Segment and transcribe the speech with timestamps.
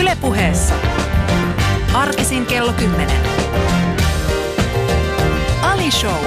[0.00, 0.74] Ylepuheessa.
[1.94, 3.16] Arkisin kello 10.
[5.62, 6.24] Ali Show.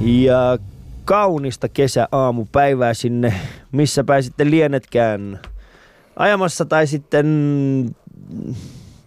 [0.00, 0.58] Ja
[1.04, 3.34] kaunista kesäaamupäivää sinne,
[3.72, 5.40] missä pääsitte lienetkään
[6.16, 7.26] ajamassa tai sitten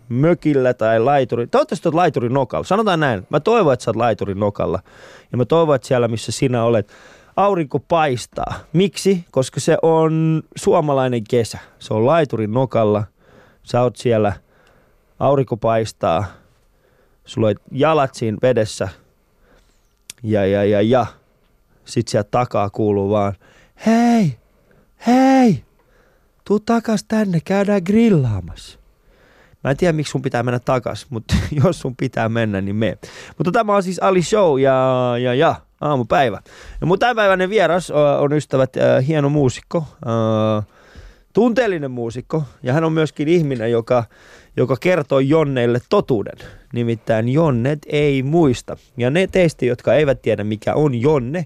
[0.09, 1.47] mökillä tai laituri.
[1.47, 2.63] Toivottavasti olet laiturin nokalla.
[2.63, 3.27] Sanotaan näin.
[3.29, 4.79] Mä toivon, että sä oot laiturin nokalla.
[5.31, 6.91] Ja mä toivon, että siellä, missä sinä olet,
[7.35, 8.53] aurinko paistaa.
[8.73, 9.25] Miksi?
[9.31, 11.59] Koska se on suomalainen kesä.
[11.79, 13.03] Se on laiturin nokalla.
[13.63, 14.33] Sä oot siellä,
[15.19, 16.25] aurinko paistaa.
[17.25, 18.89] Sulla on jalat siinä vedessä.
[20.23, 21.05] Ja, ja, ja, ja.
[21.85, 23.33] Sitten sieltä takaa kuuluu vaan,
[23.85, 24.37] hei,
[25.07, 25.63] hei,
[26.45, 28.79] tuu takas tänne, käydään grillaamassa.
[29.65, 32.97] Mä en tiedä, miksi sun pitää mennä takas, mutta jos sun pitää mennä, niin me.
[33.37, 36.41] Mutta tämä on siis Ali Show ja, ja, ja aamupäivä.
[36.81, 38.73] Ja mun tämänpäiväinen vieras on ystävät
[39.07, 39.83] hieno muusikko,
[41.33, 44.03] tunteellinen muusikko ja hän on myöskin ihminen, joka,
[44.57, 46.37] joka kertoo Jonneille totuuden.
[46.73, 48.77] Nimittäin Jonnet ei muista.
[48.97, 51.45] Ja ne teistä, jotka eivät tiedä mikä on Jonne,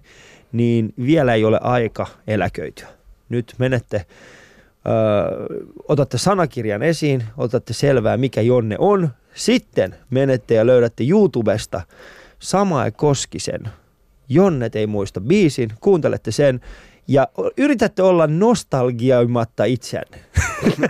[0.52, 2.88] niin vielä ei ole aika eläköityä.
[3.30, 4.06] Nyt menette
[4.88, 5.46] Öö,
[5.88, 9.10] otatte sanakirjan esiin, otatte selvää mikä Jonne on.
[9.34, 11.82] Sitten menette ja löydätte YouTubesta
[12.40, 13.70] Samae Koskisen
[14.30, 16.62] Jonnet ei muista biisin, kuuntelette sen
[17.08, 20.18] ja yritätte olla nostalgioimatta itseänne.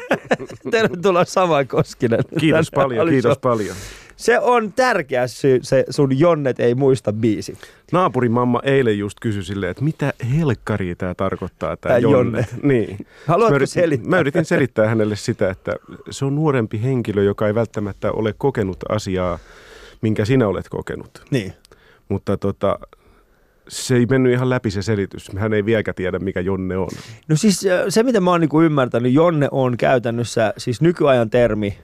[0.71, 2.19] Tervetuloa Samae Koskinen.
[2.39, 3.75] Kiitos paljon, kiitos paljon.
[4.19, 7.57] Se on tärkeä syy, se sun Jonnet ei muista biisi.
[7.91, 12.45] Naapurin mamma eilen just kysyi silleen, että mitä helkkaria tämä tarkoittaa, tämä Tää Jonnet.
[12.51, 12.67] Jonne.
[12.73, 13.05] Niin.
[13.27, 14.09] Haluatko mä yritin, selittää?
[14.09, 15.75] Mä yritin selittää hänelle sitä, että
[16.09, 19.39] se on nuorempi henkilö, joka ei välttämättä ole kokenut asiaa,
[20.01, 21.25] minkä sinä olet kokenut.
[21.31, 21.53] Niin.
[22.09, 22.79] Mutta tota,
[23.67, 25.31] se ei mennyt ihan läpi se selitys.
[25.37, 26.89] Hän ei vieläkään tiedä, mikä Jonne on.
[27.27, 31.77] No siis se, mitä mä oon niinku ymmärtänyt, Jonne on käytännössä siis nykyajan termi.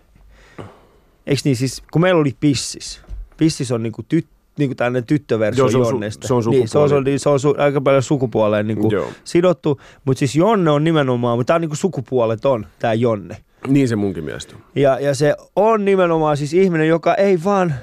[1.28, 3.02] Eikö niin siis, kun meillä oli Pissis.
[3.38, 4.28] Pissis on niinku tyt,
[4.58, 6.28] niinku tällainen tyttöversio Joo, se on su- Jonnesta.
[6.28, 7.06] se on niin, se on, sukupuoli.
[7.06, 9.09] niin, se on su, aika paljon sukupuoleen niinku Joo.
[9.24, 9.81] sidottu.
[10.06, 13.38] Mutta siis Jonne on nimenomaan, mutta tämä on niinku sukupuoleton, tämä Jonne.
[13.68, 14.62] Niin se munkin mielestä on.
[14.75, 17.74] Ja, ja se on nimenomaan siis ihminen, joka ei vaan,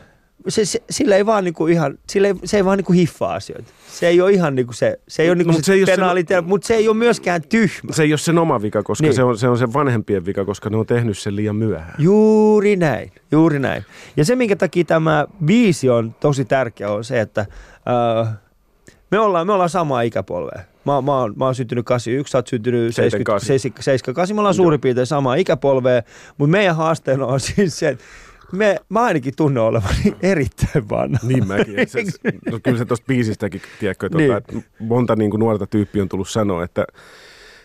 [0.48, 3.72] se, se, sillä ei vaan niinku ihan, sillä ei, se ei vaan niinku hiffaa asioita.
[3.88, 5.82] Se ei ole ihan niinku se, se ei ole niinku Mut se, se ei se
[5.82, 7.92] ole se- penaali, mutta se ei ole myöskään tyhmä.
[7.92, 9.14] Se ei ole sen oma vika, koska Niin.
[9.14, 11.94] se, on, se on sen vanhempien vika, koska ne on tehnyt sen liian myöhään.
[11.98, 13.84] Juuri näin, juuri näin.
[14.16, 17.40] Ja se, minkä takia tämä biisi on tosi tärkeä, on se, että
[18.20, 18.34] äh,
[19.10, 20.60] me, ollaan, me ollaan samaa ikäpolvea.
[20.84, 23.84] Mä, mä, oon, mä oon syntynyt 81, sä oot syntynyt 70, 78.
[23.84, 24.36] 78.
[24.36, 26.02] Me ollaan suurin piirtein samaa ikäpolvea,
[26.38, 28.04] mutta meidän haasteena on siis se, että
[28.52, 31.18] me, mä ainakin tunnen olevani erittäin vanha.
[31.22, 31.74] Niin mäkin.
[31.88, 32.02] Se,
[32.50, 34.36] no, kyllä se tuosta biisistäkin, tiedätkö, tuota, Niin.
[34.36, 36.84] että monta niin kuin nuorta tyyppiä on tullut sanoa, että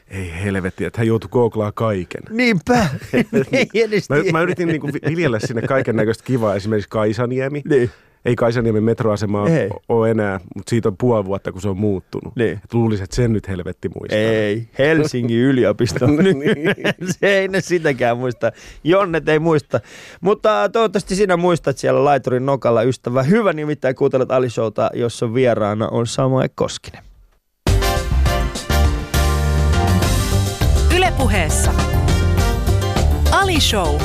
[0.08, 2.24] ei helvetti, että hän joutui googlaa kaiken.
[2.30, 2.88] Niinpä,
[3.52, 7.62] ei edes Mä, mä yritin niin kuin viljellä sinne kaiken näköistä kivaa, esimerkiksi Kaisaniemi.
[7.70, 7.92] Niin,
[8.28, 9.70] Ei Kaisaniemen metroasemaa Ei.
[9.90, 12.36] ole enää, mutta siitä on puoli vuotta, kun se on muuttunut.
[12.36, 12.52] niin.
[12.64, 14.20] Et luulisin, että sen nyt helvetti muistaa.
[14.20, 16.08] Ei, Helsingin yliopisto.
[16.18, 16.76] Niin.
[17.20, 18.52] se ei ne sitäkään muista.
[18.84, 19.80] Jonnet ei muista.
[20.22, 23.24] Mutta toivottavasti sinä muistat siellä laiturin nokalla ystävä.
[23.24, 27.04] Hyvä nimittäin kuuntelet Ali Showta, jossa vieraana on Samoe Koskinen.
[30.96, 31.72] Ylepuheessa.
[33.32, 33.96] Ali Show.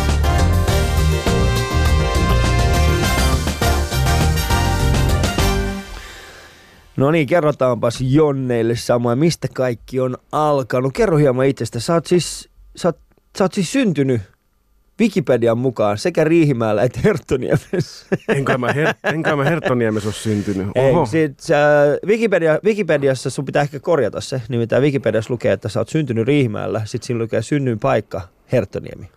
[7.03, 10.93] No niin, kerrotaanpas Jonneille samoin, mistä kaikki on alkanut.
[10.93, 11.81] Kerro hieman itsestä.
[11.81, 12.99] Sä oot siis, sä oot,
[13.39, 14.21] sä oot siis syntynyt
[15.01, 18.07] Wikipedian mukaan sekä Riihimäellä että Herttoniemessä.
[18.29, 20.67] Enkä mä, her- enkä mä Herttoniemessä ole syntynyt.
[20.75, 21.07] Ei, Oho.
[21.07, 21.57] sit, sä,
[22.07, 24.43] Wikipedia, Wikipediassa sun pitää ehkä korjata se.
[24.49, 28.21] Nimittäin Wikipediassa lukee, että sä oot syntynyt Riihimäellä, sit siinä lukee synnyin paikka
[28.53, 29.09] Herttoniemi.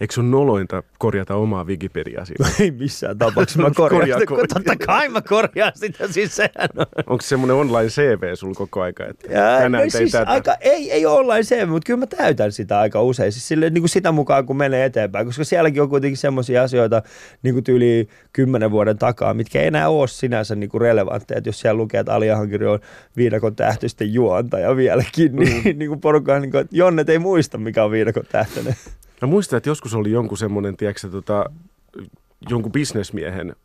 [0.00, 2.48] Eikö sun nolointa korjata omaa Wikipediaa siinä?
[2.60, 4.26] Ei missään tapauksessa mä korjaan Korjaa, sitä.
[4.26, 4.46] korjaa.
[4.46, 6.86] Totta kai mä korjaan sitä, siis sehän on.
[7.06, 10.30] Onko semmoinen online CV sulla koko aika, että Ja, tänään no, siis tätä?
[10.30, 13.32] aika, ei, ei ole ollaan se, mutta kyllä mä täytän sitä aika usein.
[13.32, 15.26] Siis sille, niin kuin sitä mukaan, kun menee eteenpäin.
[15.26, 17.02] Koska sielläkin on kuitenkin semmoisia asioita
[17.42, 21.38] niin kuin tyyli kymmenen vuoden takaa, mitkä ei enää ole sinänsä niin kuin relevantteja.
[21.38, 22.78] Et jos siellä lukee, että Ali Ahankiri on
[23.16, 25.78] viidakon tähtysten juontaja vieläkin, niin, mm.
[25.78, 28.74] niin kuin porukka on niin kuin, että Jonnet ei muista, mikä on viidakon tähtöinen.
[29.22, 31.44] Mä muistan, että joskus oli jonkun semmoinen, tiedätkö, tota,
[32.50, 33.56] jonkun bisnesmiehen,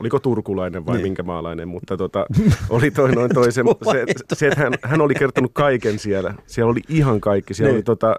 [0.00, 1.02] oliko turkulainen vai Niin.
[1.02, 2.26] minkä maalainen, mutta tota,
[2.70, 3.62] oli toi noin toi se,
[3.92, 4.04] se,
[4.34, 6.34] se, että hän, hän oli kertonut kaiken siellä.
[6.46, 7.54] Siellä oli ihan kaikki.
[7.54, 7.76] Siellä Niin.
[7.76, 8.16] oli tota,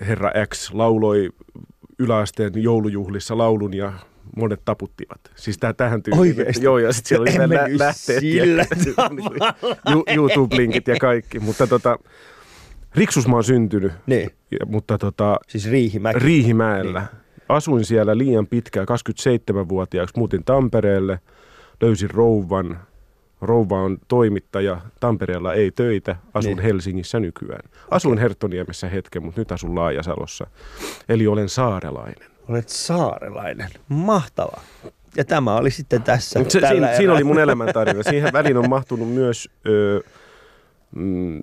[0.00, 1.30] herra X lauloi
[1.98, 3.92] yläasteen joulujuhlissa laulun ja
[4.36, 5.20] monet taputtivat.
[5.34, 6.20] Siis täh, tähän tyyliin.
[6.20, 6.64] Oikeesti?
[6.64, 8.66] Joo, ja sitten siellä oli nämä lähteet sillä
[9.86, 11.40] ja YouTube-linkit ja kaikki.
[11.40, 11.98] Mutta tota,
[12.94, 14.30] Riksus mä oon syntynyt, Niin,
[14.66, 16.18] mutta tota, siis Riihimäki.
[16.18, 17.00] Riihimäellä.
[17.00, 17.24] Niin.
[17.48, 20.18] Asuin siellä liian pitkään, 27-vuotiaaksi.
[20.18, 21.20] Muutin Tampereelle,
[21.80, 22.78] löysin rouvan.
[23.40, 24.80] Rouva on toimittaja.
[25.00, 26.16] Tampereella ei töitä.
[26.34, 26.62] Asun Niin.
[26.62, 27.70] Helsingissä nykyään.
[27.90, 30.46] Asuin Herttoniemessä hetken, mutta nyt asun Laajasalossa.
[31.08, 32.30] Eli olen saarelainen.
[32.48, 33.70] Olet saarelainen.
[33.88, 34.62] Mahtavaa.
[35.16, 36.44] Ja tämä oli sitten tässä.
[36.44, 36.96] Se, siinä, erää.
[36.96, 38.02] siinä oli mun elämäntarina.
[38.02, 40.02] Siihen väliin on mahtunut myös ö,
[40.96, 41.42] mm,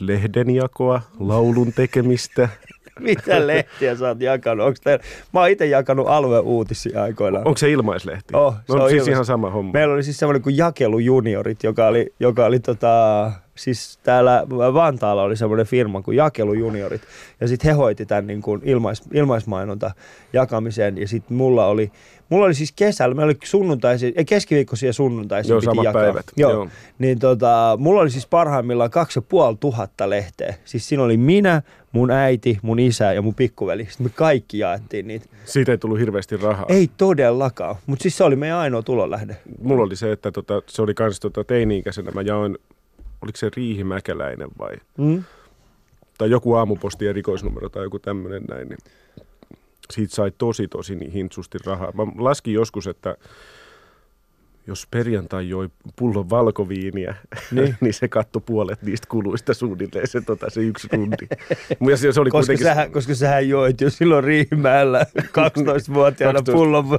[0.00, 2.48] lehdenjakoa, laulun tekemistä.
[3.00, 4.66] Mitä lehtiä sä oot jakanut?
[4.66, 5.04] Onks teillä...
[5.32, 7.46] Mä oon itse jakanut alueuutisia aikoinaan.
[7.46, 8.36] Onko se ilmaislehti?
[8.36, 9.72] Oh, se no, on siis ilmais- ihan sama homma.
[9.72, 15.22] Meillä oli siis semmoinen kuin Jakelu Juniorit, joka oli, joka oli tota, siis täällä Vantaalla
[15.22, 17.02] oli semmoinen firma kuin Jakelu Juniorit.
[17.40, 19.90] Ja sitten he hoiti tämän niin kuin ilmais, ilmaismainonta
[20.32, 20.98] jakamisen.
[20.98, 21.92] Ja sitten mulla oli,
[22.28, 26.02] mulla oli siis kesällä, meillä oli sunnuntaisia, ei keskiviikkoisia sunnuntaisia Joo, piti jakaa.
[26.02, 26.52] päivät, Joo.
[26.52, 26.68] joo.
[26.98, 30.54] Niin tota, mulla oli siis parhaimmillaan kaksi ja puoli tuhatta lehteä.
[30.64, 31.62] Siis siinä oli minä,
[31.92, 33.84] mun äiti, mun isä ja mun pikkuveli.
[33.84, 35.26] Sitten me kaikki jaettiin niitä.
[35.44, 36.66] Siitä ei tullut hirveästi rahaa.
[36.68, 39.36] Ei todellakaan, mutta siis se oli meidän ainoa tulonlähde.
[39.62, 42.10] Mulla oli se, että tota, se oli kans tota, teini-ikäisenä.
[42.10, 42.58] Mä jaoin,
[43.22, 44.74] oliko se Riihimäkeläinen vai?
[44.98, 45.24] Mm?
[46.18, 48.68] Tai joku aamuposti erikoisnumero tai joku tämmöinen näin.
[48.68, 48.78] Niin
[49.90, 51.92] siitä sai tosi tosi niin hintsusti rahaa.
[51.92, 53.16] Mä laskin joskus, että
[54.66, 57.14] jos perjantai joi pullon valkoviiniä,
[57.50, 57.76] Niin.
[57.80, 61.28] niin, se katto puolet niistä kuluista suunnilleen se, tota, se yksi tunti.
[61.88, 62.64] Ja se, se oli Koska kuitenkin...
[62.66, 66.52] sähän, koska sähän joit jo silloin Riihimäellä 12-vuotiaana 12.
[66.56, 66.98] pullon va-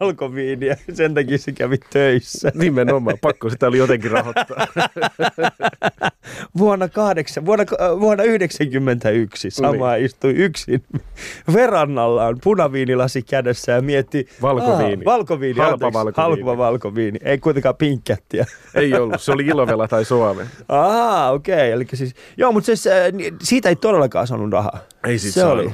[0.00, 0.76] valkoviiniä.
[0.92, 2.52] Sen takia se kävi töissä.
[2.54, 4.66] Nimenomaan, pakko sitä oli jotenkin rahoittaa.
[6.58, 10.04] Vuonna, kahdeksan, vuonna, äh, vuonna 91 sama Niin.
[10.04, 10.82] istui yksin
[11.52, 14.28] verannallaan punaviinilasi kädessä ja mietti...
[14.42, 15.02] Valkoviini.
[15.06, 16.42] Aa, valkoviini, Halpa anteeksi, valkoviini.
[16.42, 16.77] Halpa valkoviini.
[17.22, 18.46] Ei kuitenkaan pinkkättiä.
[18.74, 20.46] Ei ollut, se oli Ilovela tai Suome.
[20.68, 21.54] Aa, okei.
[21.54, 21.70] Okay.
[21.70, 22.94] Eli siis, joo, mutta siis, äh,
[23.42, 24.78] siitä ei todellakaan saanut rahaa.
[25.04, 25.58] Ei sit se saanut.
[25.58, 25.70] oli.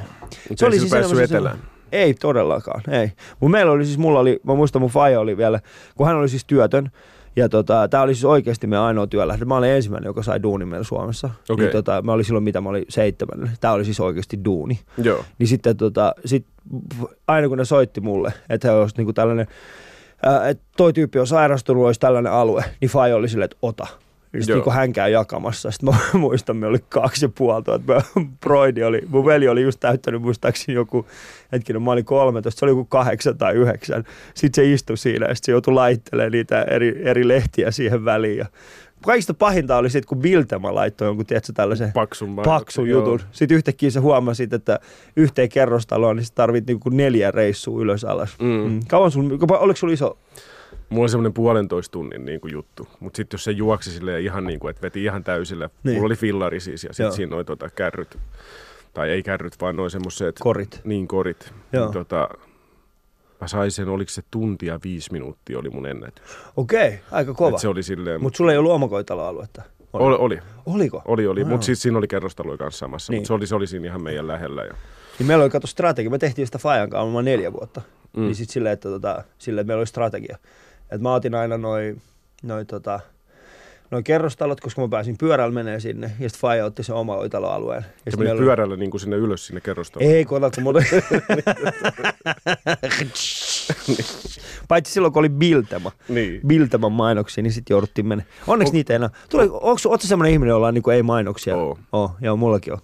[0.55, 1.57] Se ei oli sillä siis päässyt etelään.
[1.91, 3.11] Ei todellakaan, ei.
[3.39, 5.59] Mun meillä oli siis, mulla oli, mä muistan mun faija oli vielä,
[5.95, 6.91] kun hän oli siis työtön,
[7.35, 9.45] ja tota, tää oli siis oikeasti meidän ainoa työlähde.
[9.45, 11.29] Mä olin ensimmäinen, joka sai duunin meillä Suomessa.
[11.49, 11.65] Okei.
[11.65, 13.51] Niin, tota, mä olin silloin, mitä mä olin seitsemän.
[13.61, 14.79] Tää oli siis oikeasti duuni.
[14.97, 15.25] Joo.
[15.39, 16.45] Niin sitten tota, sit,
[17.27, 19.47] aina kun ne soitti mulle, että he olisi niinku tällainen,
[20.49, 23.87] että toi tyyppi on sairastunut, olisi tällainen alue, niin faija oli silleen, että ota.
[24.39, 25.71] Sitten niinku hän käy jakamassa.
[25.71, 27.93] Sitten mä muistan, me oli kaksi ja puoli tuhatta.
[27.93, 28.01] Mä-
[28.41, 31.07] Broidi oli, mun veli oli just täyttänyt muistaakseni joku,
[31.51, 34.03] hetkinen, mä olin 13, se oli joku kahdeksan tai yhdeksän.
[34.33, 38.37] Sitten se istui siinä ja sitten se joutui laittelemaan niitä eri, eri lehtiä siihen väliin.
[38.37, 38.45] Ja
[39.05, 42.99] kaikista pahinta oli sitten, kun Biltema laittoi jonkun, tiedätkö, tällaisen Paksun mainoksen, paksun joo.
[42.99, 43.19] jutun.
[43.31, 44.79] Sitten yhtäkkiä sä huomasit, että
[45.15, 48.39] yhteen kerrostaloon niin tarvit niinku neljä reissua ylös alas.
[48.39, 48.47] Mm.
[48.47, 48.79] Mm.
[48.87, 50.17] Kauan sun, oliko sulla iso?
[50.89, 52.87] Mulla oli semmoinen puolentoista tunnin niin kuin juttu.
[52.99, 55.69] Mutta sitten jos se juoksi silleen ihan niin kuin, että veti ihan täysillä.
[55.83, 55.95] Niin.
[55.95, 56.93] Mulla oli fillari siis ja Joo.
[56.93, 58.17] sitten siinä noin tota, kärryt.
[58.93, 60.35] Tai ei kärryt, vaan noin semmoiset.
[60.39, 60.81] Korit.
[60.83, 61.53] Niin, korit.
[61.73, 61.85] Joo.
[61.85, 62.29] Niin, tota,
[63.45, 66.23] mä sain sen, oliko se tuntia viisi minuuttia oli mun ennätys.
[66.57, 67.55] Okei, aika kova.
[67.55, 69.61] Et se oli silleen, Mutta sulla ei ollut omakotitaloaluetta?
[69.93, 71.01] oli, oli, Oliko?
[71.05, 71.43] oli, oli.
[71.43, 73.13] No mutta siis siinä oli kerrostaloja kanssa samassa.
[73.13, 73.19] Niin.
[73.19, 74.63] Mutta se oli, se oli siinä ihan meidän lähellä.
[74.63, 74.73] Ja,
[75.19, 76.09] Niin meillä oli kato strategia.
[76.09, 77.81] Me tehtiin sitä Fajan kanssa neljä vuotta.
[78.17, 78.21] Mm.
[78.23, 80.37] Niin sitten silleen, että, tota, silleen, että meillä oli strategia.
[80.91, 82.01] Et mä otin aina noin
[82.43, 82.99] noi, tota,
[83.91, 86.11] noi kerrostalot, koska mä pääsin pyörällä menee sinne.
[86.19, 87.83] Ja sitten Faja otti sen oma oitaloalueen.
[87.83, 90.11] Ja se sit meni oli- pyörällä niin kuin sinne ylös sinne kerrostaloon.
[90.11, 90.79] Ei, kun kun mulla...
[94.67, 95.91] Paitsi silloin, kun oli Biltema.
[96.09, 96.41] Niin.
[96.47, 98.23] Bilteman mainoksia, niin sitten jouduttiin mennä.
[98.47, 99.09] Onneksi niitä ei enää.
[99.29, 101.55] Tule, onko, ootko semmoinen ihminen, jolla on niinku ei mainoksia?
[101.57, 101.77] Oo.
[101.91, 102.79] Oh, joo, mullakin on.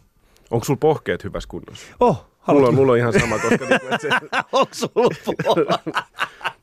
[0.51, 1.86] Onko sulla pohkeet hyvässä kunnossa?
[2.00, 4.10] Oh, Mulla on, mulla on ihan sama, koska niinku, se,
[4.51, 5.79] Onko sulla puolella?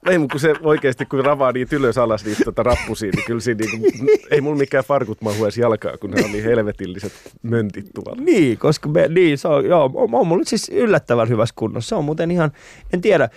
[0.08, 3.40] Ei, mutta kun se oikeasti, kun ravaa niitä ylös alas niitä tota rappusia, niin kyllä
[3.40, 7.12] siinä niinku, ei mulla mikään farkut mahu edes jalkaa, kun ne on niin helvetilliset
[7.42, 8.22] möntit tuolla.
[8.22, 11.88] Niin, koska me, niin, se on, joo, on, on mulla siis yllättävän hyvässä kunnossa.
[11.88, 12.52] Se on muuten ihan,
[12.92, 13.28] en tiedä,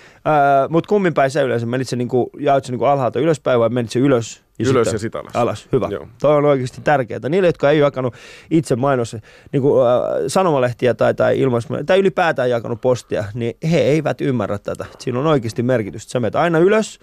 [0.70, 3.92] mutta kummin päin sä yleensä, menit se niinku, jaoit se niinku alhaalta ylöspäin vai menit
[3.92, 4.42] se ylös?
[4.70, 5.36] Ylös ja sit alas.
[5.36, 5.88] Alas, hyvä.
[5.92, 6.08] Joo.
[6.22, 7.30] Toi on oikeasti tärkeää.
[7.30, 8.13] Niille, jotka ei jakanut
[8.51, 9.18] itse mainos,
[9.51, 9.94] niin kuin, äh,
[10.28, 14.86] sanomalehtiä tai, tai, ilmais, tai ylipäätään jakanut postia, niin he eivät ymmärrä tätä.
[15.00, 16.12] Siinä on oikeasti merkitystä.
[16.12, 17.00] Sä menet aina ylös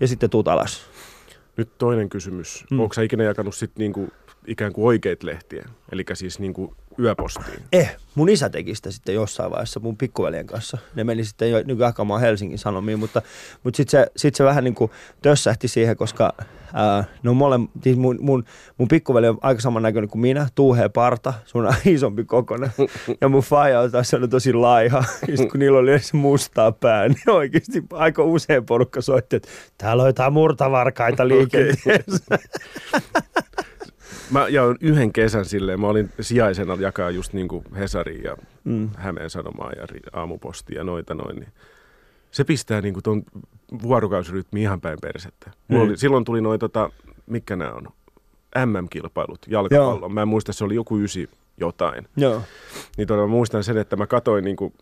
[0.00, 0.82] ja sitten tuut alas.
[1.56, 2.64] Nyt toinen kysymys.
[2.70, 2.80] Mm.
[2.80, 4.08] Onko sä ikinä jakanut sit niinku,
[4.46, 5.68] ikään kuin oikeita lehtiä?
[5.92, 7.62] Eli siis niinku yöpostiin?
[7.72, 10.78] Eh, mun isä teki sitä sitten jossain vaiheessa mun pikkuveljen kanssa.
[10.94, 13.22] Ne meni sitten jo jakamaan Helsingin Sanomiin, mutta,
[13.62, 14.90] mutta sitten se, sit se vähän niin kuin
[15.22, 16.32] tössähti siihen, koska
[16.72, 18.44] ää, no mole, siis mun, mun,
[18.78, 22.70] mun pikkuveli on aika saman näköinen kuin minä, tuuhea parta, sun isompi kokonen.
[23.20, 25.04] Ja mun faija on taas tosi laiha.
[25.28, 29.48] Ja sit kun niillä oli edes mustaa pää, niin oikeasti aika usein porukka soitti, että
[29.78, 32.38] täällä on jotain murtavarkaita liikenteessä.
[34.30, 38.90] Mä jaoin yhden kesän silleen, mä olin sijaisena jakaa just niin kuin Hesarin ja Mm.
[38.96, 41.48] Hämeen Sanomaa ja aamupostia ja noita noin, niin
[42.30, 43.22] se pistää niin kuin ton
[43.82, 45.50] vuorokausirytmi ihan päin persettä.
[45.68, 45.88] Mulla Mm.
[45.90, 46.90] oli, silloin tuli noin, tota,
[47.26, 47.88] mitkä nämä on,
[48.66, 50.14] MM-kilpailut jalkapallon.
[50.14, 52.08] Mä en muista, se oli joku ysi jotain.
[52.16, 52.42] Joo.
[52.96, 54.74] Niin tota, mä muistan sen, että mä katoin niin kuin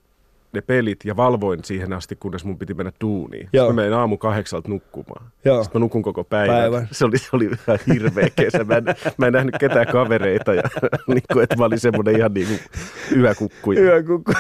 [0.53, 3.49] ne pelit ja valvoin siihen asti, kunnes mun piti mennä duuniin.
[3.53, 3.67] Joo.
[3.67, 5.27] Mä menin aamu kahdeksalta nukkumaan.
[5.45, 5.63] Joo.
[5.63, 6.57] Sitten mä nukun koko päivän.
[6.57, 6.89] Päivän.
[6.93, 8.65] Se, oli, se oli ihan hirveä kesä.
[8.65, 8.85] Mä en,
[9.19, 10.55] mä en nähnyt ketään kavereita.
[10.55, 10.63] Ja,
[11.09, 12.61] niin kuin, että mä olin semmoinen ihan niin kuin
[13.17, 13.81] yökukkuja.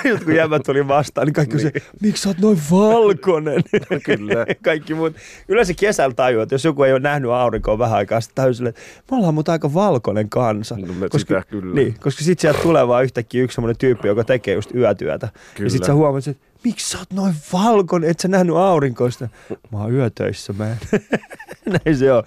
[0.04, 1.70] Just kun jäbät tuli vastaan, niin kaikki niin.
[1.74, 3.62] se, miksi sä oot noin valkoinen?
[4.04, 4.46] Kyllä.
[4.64, 5.16] kaikki muut.
[5.48, 8.74] Yleensä kesällä tajuu, että jos joku ei ole nähnyt aurinkoa vähän aikaa, sitten tajuu silleen,
[8.78, 10.76] että me ollaan mutta aika valkoinen kansa.
[10.78, 11.74] No, me sitä kyllä.
[11.74, 15.28] Niin, koska sitten sieltä tulee vaan yhtäkkiä yksi semmoinen tyyppi, joka tekee just yötyötä.
[15.54, 15.66] Kyllä.
[15.66, 19.28] Ja sitten sä huomaat, että miksi sä oot noin valkoinen, et sä nähnyt aurinkoista?
[19.72, 20.78] Mä oon yötöissä, mä en.
[21.84, 22.18] Näin se on.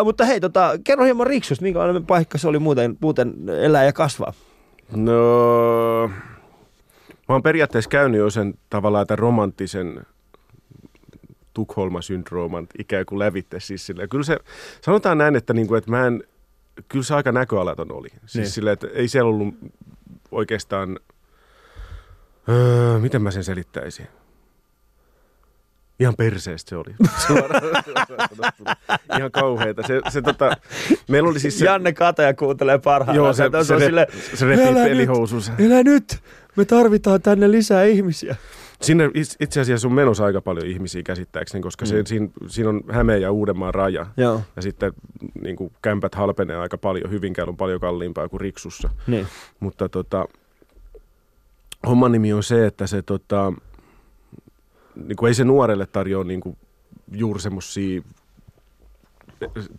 [0.00, 3.92] Uh, mutta hei, tota, kerro hieman Riksusta, minkälainen paikka se oli muuten, muuten elää ja
[3.92, 4.32] kasvaa?
[4.96, 6.08] No,
[7.28, 10.06] mä oon periaatteessa käynyt jo sen tavallaan tämän romanttisen
[11.54, 13.92] Tukholma-syndrooman ikään kuin lävitte siis.
[14.10, 14.38] Kyllä se,
[14.80, 16.24] sanotaan näin, että, niinku, että mä en,
[16.88, 18.08] kyllä se aika näköalaton oli.
[18.08, 18.50] Siis Niin.
[18.50, 19.54] silleen, että ei siellä ollut
[20.30, 20.98] oikeastaan,
[22.48, 24.06] öö, miten mä sen selittäisin?
[26.00, 26.94] Ihan perseestä se oli.
[29.18, 29.82] Ihan kauheita.
[29.86, 30.56] Se, se, tota,
[31.08, 31.64] meillä oli siis se...
[31.64, 33.26] Janne Kataja kuuntelee parhaillaan.
[33.26, 35.52] Joo, se, se, se, silleen, se repii "Älä nyt, pelihousunsa.
[35.58, 36.18] Elä nyt!
[36.56, 38.36] Me tarvitaan tänne lisää ihmisiä.
[38.82, 39.10] Sinne
[39.40, 41.88] itse asiassa on menossa aika paljon ihmisiä käsittääkseni, koska mm.
[41.88, 44.06] se, siinä, siinä on Hämeen ja Uudenmaan raja.
[44.16, 44.40] Joo.
[44.56, 44.92] Ja sitten
[45.42, 47.10] niin kuin kämpät halpenee aika paljon.
[47.10, 48.90] Hyvinkään on paljon kalliimpaa kuin Riksussa.
[49.06, 49.26] Niin.
[49.60, 50.28] Mutta tota,
[51.86, 53.52] homman nimi on se, että se tota,
[55.06, 56.56] niin kuin ei se nuorelle tarjoa niin kuin
[57.12, 58.02] juuri semmoisia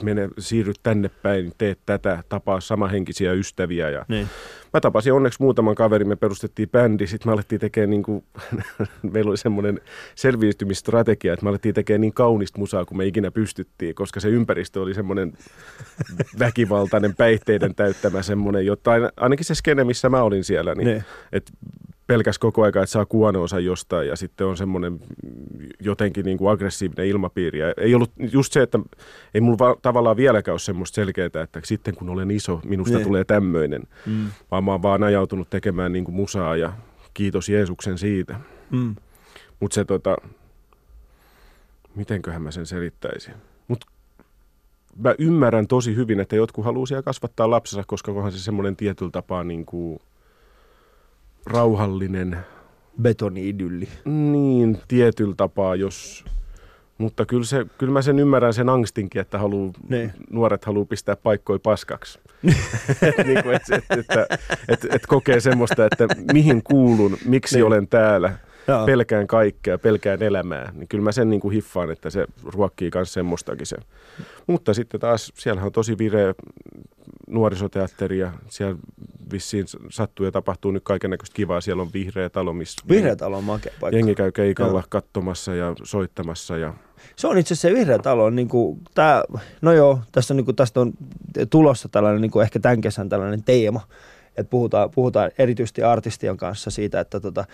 [0.03, 3.89] mene, siirry tänne päin, tee tätä, tapaa samahenkisiä ystäviä.
[3.89, 4.27] Ja Niin.
[4.73, 8.23] mä tapasin onneksi muutaman kaverin, me perustettiin bändi, sitten me alettiin tekemään, niin kuin,
[9.13, 9.81] meillä oli semmoinen
[10.15, 14.81] selviytymistrategia, että me alettiin tekemään niin kaunista musaa kuin me ikinä pystyttiin, koska se ympäristö
[14.81, 15.33] oli semmoinen
[16.39, 21.03] väkivaltainen, päihteiden täyttämä semmoinen, jotain, ainakin se skene, missä mä olin siellä, niin, Niin.
[21.31, 21.51] että
[22.07, 24.99] pelkäs koko aika, että saa kuononsa jostain ja sitten on semmoinen
[25.79, 27.59] jotenkin niin kuin aggressiivinen ilmapiiri.
[27.59, 28.79] Ja ei ollut just se, että
[29.33, 33.07] ei mulla va- tavallaan vieläkään ole semmoista selkeää, että sitten kun olen iso, minusta Niin.
[33.07, 33.83] tulee tämmöinen.
[34.05, 34.27] Mm.
[34.51, 36.73] Vaan mä oon vaan ajautunut tekemään niin kuin musaa ja
[37.13, 38.39] kiitos Jeesuksen siitä.
[38.71, 38.95] Mm.
[39.59, 40.17] Mutta se tota,
[41.95, 43.33] mitenköhän mä sen selittäisin.
[43.67, 43.85] Mut
[44.97, 49.11] mä ymmärrän tosi hyvin, että jotkut haluaa siellä kasvattaa lapsensa, koska onhan se semmoinen tietyllä
[49.11, 49.99] tapaa niin kuin
[51.49, 52.37] rauhallinen,
[53.01, 53.87] Betoni-idylli.
[54.05, 56.25] niin tietyllä tapaa, jos...
[56.97, 60.11] Mutta kyllä, se, kyllä mä sen ymmärrän sen angstinkin, että haluu, Niin.
[60.31, 62.19] nuoret haluaa pistää paikkoja paskaksi.
[63.25, 64.27] niin kuin, että, että, että,
[64.67, 67.65] että, että kokee semmoista, että mihin kuulun, miksi Niin.
[67.65, 68.33] olen täällä,
[68.67, 68.85] Joo.
[68.85, 70.71] pelkään kaikkea, pelkään elämää.
[70.75, 73.77] Niin kyllä mä sen niin kuin hiffaan, että se ruokkii myös semmoistakin se.
[74.47, 76.33] Mutta sitten taas, siellähän on tosi vireä
[77.27, 78.77] nuorisoteatteri ja siellä
[79.31, 81.61] vissiin sattuu ja tapahtuu nyt kaiken näköistä kivaa.
[81.61, 83.97] Siellä on vihreä talo, missä Vihreä talo on makea paikka.
[83.97, 84.83] jengi käy keikalla Joo.
[84.89, 86.57] katsomassa ja soittamassa.
[86.57, 86.73] Ja
[87.15, 89.23] Se on itse asiassa se vihreä talo on niin kuin, tää,
[89.61, 90.93] no joo, tässä on, niin kuin, tästä on
[91.49, 93.81] tulossa tällainen niin kuin ehkä tämän kesän tällainen teema,
[94.37, 97.45] että puhutaan, puhutaan erityisesti artistien kanssa siitä, että tota,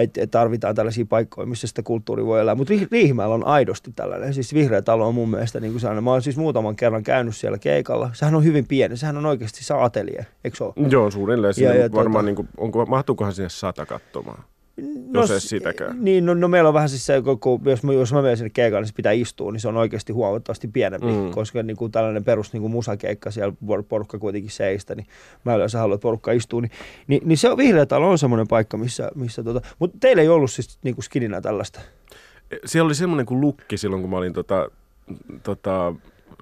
[0.00, 2.54] et, et tarvitaan tällaisia paikkoja, missä sitä kulttuuri voi elää.
[2.54, 4.34] Mutta Riihimäellä on aidosti tällainen.
[4.34, 6.04] Siis Vihreä talo on mun mielestä niin kuin sellainen.
[6.04, 8.10] Mä oon siis muutaman kerran käynyt siellä keikalla.
[8.12, 8.96] Sehän on hyvin pieni.
[8.96, 10.72] Sehän on oikeasti saatelie, eikö se ole?
[10.90, 11.54] joo, suunnilleen.
[11.54, 14.44] Siinä Ja- ja ja, varmaan, tota- niin kuin, onko, mahtuukohan sinne sata katsomaan?
[15.12, 16.04] Jos edes sitäkään.
[16.04, 18.50] Niin, no, no, meillä on vähän siis se, kun, jos, mä, jos mä menen sinne
[18.50, 21.30] keikalle, niin se pitää istua, niin se on oikeasti huomattavasti pienempi, mm.
[21.30, 25.06] Koska niin kuin tällainen perus niin kuin musakeikka, siellä por- porukka kuitenkin seistä, niin
[25.44, 26.70] mä yleensä haluan, että porukka istuu, niin,
[27.06, 30.28] niin, niin se on vihreä talo on semmoinen paikka, missä, missä tota, mutta teillä ei
[30.28, 31.80] ollut siis niin kuin skidinä tällaista.
[32.64, 34.70] Siellä oli semmoinen kuin lukki silloin, kun mä olin tota,
[35.42, 35.94] tota,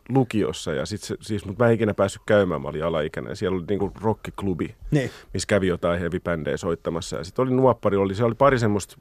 [0.09, 0.73] lukiossa.
[0.75, 3.37] Ja sit se, siis, mutta mä en ikinä päässyt käymään, mä olin alaikäinen.
[3.37, 5.11] Siellä oli niinku rockiklubi, Niin.
[5.35, 7.17] missä kävi jotain heavy-bändejä soittamassa.
[7.17, 8.97] Ja sitten oli nuoppari, oli, siellä oli pari semmoista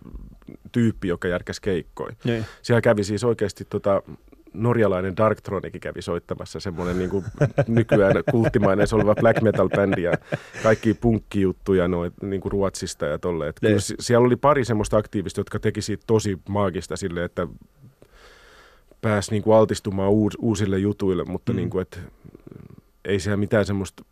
[0.72, 2.16] tyyppiä, joka järkäsi keikkoja.
[2.24, 2.46] niin.
[2.62, 4.02] Siellä kävi siis oikeasti tota,
[4.54, 7.10] norjalainen Darktronikin kävi soittamassa semmoinen niin
[7.68, 10.12] nykyään kulttimainen oleva black metal bändi ja
[10.64, 13.48] kaikki punkkijuttuja noin niin kuin Ruotsista ja tolle.
[13.48, 17.48] Että kyllä siellä oli pari semmoista aktiivista, jotka teki siitä tosi maagista sille, että
[19.02, 21.56] pääsi niin kuin altistumaan uus, uusille jutuille, mutta mm.
[21.56, 21.98] niin kuin, että
[23.06, 24.04] ei siellä mitään semmoista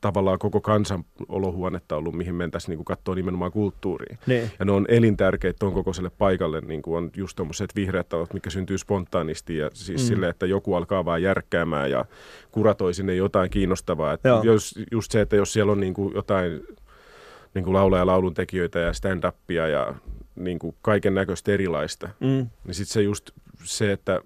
[0.00, 4.18] tavallaan koko kansan olohuonetta ollut, mihin mentäisiin niin katsoa nimenomaan kulttuuriin.
[4.26, 4.50] Niin.
[4.58, 8.50] Ja ne on elintärkeitä tuon kokoiselle paikalle, niin kuin on just tuommoiset vihreät talot, mikä
[8.50, 10.06] syntyy spontaanisti ja siis mm.
[10.06, 12.04] sille, että joku alkaa vaan järkkäämään ja
[12.52, 14.12] kuratoi sinne jotain kiinnostavaa.
[14.12, 16.62] Että jos, just se, että jos siellä on niin kuin jotain
[17.54, 19.94] niin kuin laulaja laulun tekijöitä ja stand-upia ja
[20.36, 22.46] niin kuin kaiken näköistä erilaista, mm.
[22.64, 23.30] niin sitten se just
[23.64, 24.20] se, että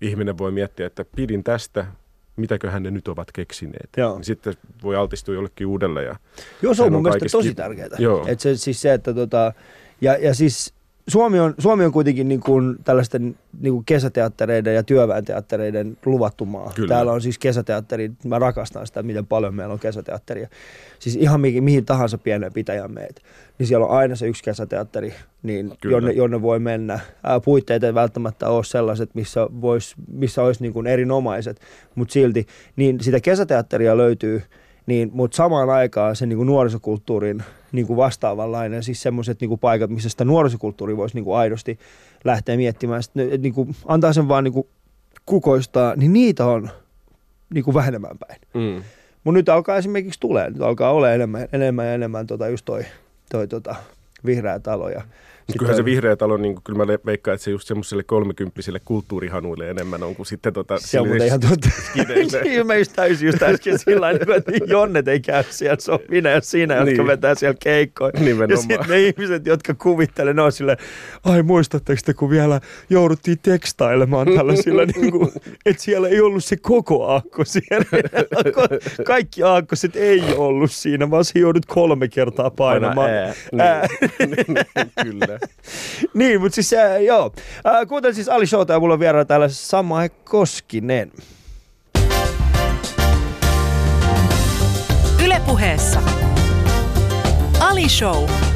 [0.00, 1.86] ihminen voi miettiä, että pidin tästä,
[2.36, 3.90] mitäköhän ne nyt ovat keksineet.
[3.96, 4.14] Joo.
[4.14, 6.04] Niin sitten voi altistua jollekin uudelle.
[6.04, 6.16] Ja
[6.62, 7.88] Joo, se on mun mielestä tosi tärkeää.
[7.98, 8.24] Joo.
[8.26, 9.52] Et se, siis se, että tota,
[10.00, 10.74] ja, ja siis
[11.10, 16.72] Suomi on, Suomi on kuitenkin niin kuin tällaisten niin kuin kesäteattereiden ja työväenteattereiden luvattu maa.
[16.74, 16.88] Kyllä.
[16.88, 20.48] Täällä on siis kesäteatteri, mä rakastan sitä, miten paljon meillä on kesäteatteria.
[20.98, 23.22] Siis ihan mihin, mihin tahansa pieneen pitäjään meet.
[23.58, 27.00] Niin siellä on aina se yksi kesäteatteri, niin jonne, jonne, voi mennä.
[27.24, 31.60] Ää, puitteet ei välttämättä ole sellaiset, missä, vois, missä olisi niin kuin erinomaiset,
[31.94, 34.42] mutta silti niin sitä kesäteatteria löytyy–
[34.90, 37.42] niin, mutta samaan aikaan se niin kuin nuorisokulttuurin
[37.72, 41.78] niin kuin vastaavanlainen, siis semmoiset niin paikat, missä sitä nuorisokulttuuria voisi niin kuin aidosti
[42.24, 44.66] lähteä miettimään, että niin kuin, antaa sen vaan niin kuin
[45.26, 46.70] kukoistaa, niin niitä on
[47.54, 48.40] niin kuin vähenemään päin.
[48.54, 48.82] Mm.
[49.24, 52.84] Mutta nyt alkaa esimerkiksi tulee, nyt alkaa olla enemmän, enemmän ja enemmän tota, just toi,
[53.30, 53.74] toi tota,
[54.26, 55.02] vihreä talo ja
[55.58, 59.70] Kyllähän se vihreä talo, niin kuin, kyllä mä veikkaan, että se just semmoiselle kolmekymppisille kulttuurihanuille
[59.70, 60.78] enemmän on kuin sitten tota...
[60.78, 61.68] Se on muuten ihan totta.
[62.44, 65.98] niin, mä just täysin just äsken sillä tavalla, että Jonnet ei käy siellä, se on
[66.08, 67.06] minä ja sinä, jotka niin.
[67.06, 68.12] vetää siellä keikkoja.
[68.18, 68.50] Nimenomaan.
[68.50, 70.78] Ja sitten ne ihmiset, jotka kuvittelee, ne on silleen,
[71.24, 75.30] ai muistatteko te, kun vielä jouduttiin tekstailemaan tällaisilla, niin kuin,
[75.66, 77.84] että siellä ei ollut se koko aakko siellä.
[79.04, 83.10] Kaikki aakkoset ei ollut siinä, vaan se joudut kolme kertaa painamaan.
[83.10, 83.34] Ää.
[83.58, 83.86] Ää.
[84.18, 84.46] Niin.
[85.02, 85.38] Kyllä.
[86.14, 87.32] niin, mutta siis äh, joo.
[87.66, 91.12] Äh, kuuntelin siis Ali Showta ja mulla on vieraana täällä Samae Koskinen.
[95.24, 96.02] Ylepuheessa
[97.60, 98.49] Ali Show.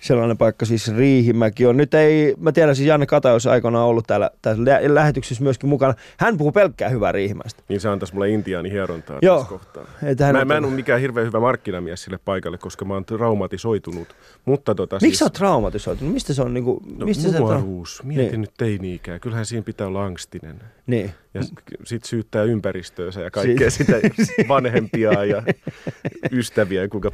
[0.00, 1.76] Sellainen paikka siis Riihimäki on.
[1.76, 5.94] Nyt ei, mä tiedän siis Janne Kata olisi aikoinaan ollut täällä, täällä lähetyksessä myöskin mukana.
[6.18, 7.62] Hän puhuu pelkkää hyvää Riihimästä.
[7.68, 9.36] Niin se antaisi mulle intiaani hierontaa Joo.
[9.36, 9.84] tässä kohtaa.
[10.20, 14.16] Hän mä, mä en ole mikään hirveän hyvä markkinamies sille paikalle, koska mä oon traumatisoitunut.
[14.44, 15.18] Mutta tota, Miksi siis...
[15.18, 16.14] sä oot traumatisoitunut?
[16.14, 16.54] Mistä se on?
[16.54, 17.96] Niin kuin, no, mistä nuoruus.
[17.96, 18.40] Se Mieti niin.
[18.40, 19.18] nyt teini-ikää.
[19.18, 20.60] Kyllähän siinä pitää olla angstinen.
[20.86, 21.10] Niin.
[21.34, 21.42] Ja
[21.84, 24.00] sitten syyttää ympäristöönsä ja kaikkea sitä
[24.48, 25.42] vanhempia ja
[26.32, 27.12] ystäviä, kuinka,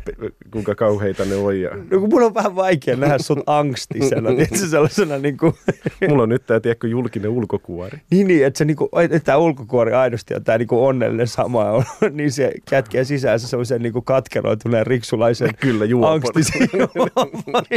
[0.51, 1.61] kuinka kauheita ne on.
[1.61, 1.71] Ja...
[1.91, 5.55] No kun mun on vähän vaikea nähdä sut angstisena, niin sellaisena niin kuin...
[6.09, 7.99] Mulla on nyt tämä, tiedätkö, julkinen ulkokuori.
[8.11, 11.29] Niin, niin että, se, niin kuin, että tämä ulkokuori aidosti on tämä niin kuin onnellinen
[11.29, 16.69] sama, on, niin se kätkee sisäänsä sellaisen niin kuin katkeroituneen riksulaisen Kyllä, angstisen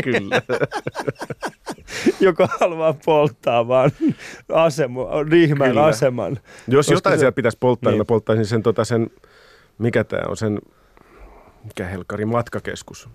[0.03, 0.41] Kyllä.
[2.19, 3.91] joka haluaa polttaa vaan
[4.53, 6.39] asemu, Riihimäen aseman.
[6.67, 7.19] Jos jotain se...
[7.19, 9.09] siellä pitäisi polttaa, niin, niin mä polttaisin sen, tota, sen
[9.77, 10.59] mikä tämä on, sen
[11.63, 13.09] mikä Helkari matkakeskus.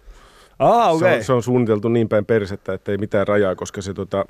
[0.59, 1.09] Ah, okay.
[1.09, 4.25] se, on, se on suunniteltu niin päin persettä, että ei mitään rajaa, koska se tota,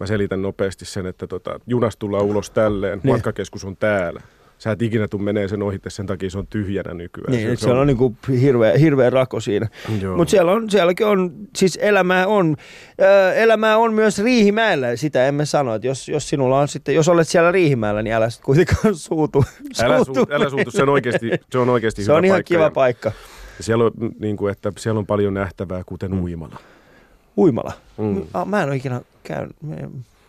[0.00, 3.14] mä selitän nopeasti sen, että tota, junasta tullaan ulos tälleen, niin.
[3.14, 4.20] matkakeskus on täällä
[4.62, 7.32] sä et ikinä tuu menee sen ohitte, sen takia se on tyhjänä nykyään.
[7.32, 9.68] Niin, se, se on, on niinku hirveä, hirveä rako siinä.
[10.16, 12.56] Mutta siellä on, sielläkin on, siis elämää on,
[13.02, 17.08] äh, elämää on myös Riihimäellä, sitä emme sano, että jos, jos sinulla on sitten, jos
[17.08, 19.44] olet siellä Riihimäellä, niin älä sitten kuitenkaan suutu.
[19.82, 22.70] Älä, su, älä suutu, se on oikeasti, se on oikeasti se hyvä on ihan kiva
[22.70, 23.12] paikka.
[23.58, 26.22] Ja siellä on, niin kuin, että siellä on paljon nähtävää, kuten mm.
[26.22, 26.56] uimala.
[27.38, 27.72] Uimala?
[27.98, 28.22] Mm.
[28.46, 29.56] Mä en ole ikinä käynyt.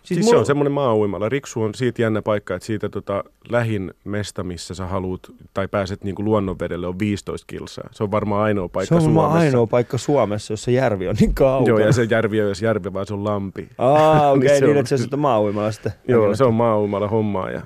[0.03, 0.35] Siis, siis mulla...
[0.35, 4.75] se on semmoinen maa Riksu on siitä jännä paikka, että siitä tota, lähin mesta, missä
[4.75, 5.19] sä haluat
[5.53, 7.89] tai pääset niinku luonnonvedelle, on 15 kilsaa.
[7.91, 9.05] Se on varmaan ainoa paikka Suomessa.
[9.05, 9.39] Se on Suomessa.
[9.39, 11.69] ainoa paikka Suomessa, jossa järvi on niin kaukana.
[11.69, 13.69] Joo, ja se järvi on, jos järvi, vaan se on lampi.
[13.77, 15.91] Aa, okei, okay, niin, niin että se on maa sitten.
[16.07, 17.51] Joo, se on maa hommaa.
[17.51, 17.61] Ja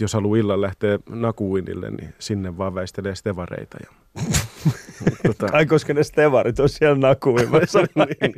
[0.00, 3.78] jos haluaa illan lähteä nakuinille, niin sinne vaan väistelee stevareita.
[3.80, 3.90] Ja
[5.26, 5.46] tota...
[5.52, 7.78] Ai koska ne stevarit on siellä nakuimassa.
[7.96, 8.34] niin,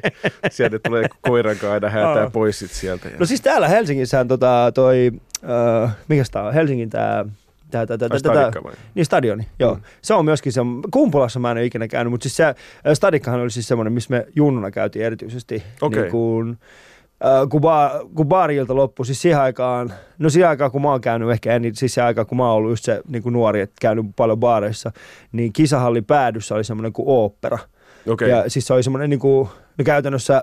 [0.50, 3.08] sieltä tulee koiran aina häätää pois sit sieltä.
[3.08, 3.16] Ja...
[3.18, 5.10] No siis täällä Helsingissähän tota, toi,
[5.84, 7.24] uh, mikä tämä on, Helsingin tämä
[7.72, 9.74] Tää, tää, tää, tää, Niin, stadioni, joo.
[9.74, 9.80] Mm.
[10.02, 12.54] Se on myöskin se, Kumpulassa mä en ole ikinä käynyt, mutta siis se
[12.94, 15.62] Stadikkahan oli siis semmoinen, missä me junnuna käytiin erityisesti.
[15.80, 15.98] Okay.
[16.00, 16.58] Niin Äh, kun,
[17.60, 21.58] ba- kun baarilta loppui, siis siihen aikaan, no siihen aikaan kun mä oon käynyt ehkä,
[21.58, 24.06] niin siis siihen aikaan kun mä oon ollut just se niin kuin nuori, että käynyt
[24.16, 24.92] paljon baareissa,
[25.32, 27.58] niin kisahallin päädyssä oli semmoinen kuin ooppera.
[28.08, 28.30] Okei.
[28.30, 30.42] Ja siis se oli semmoinen niin kuin, no käytännössä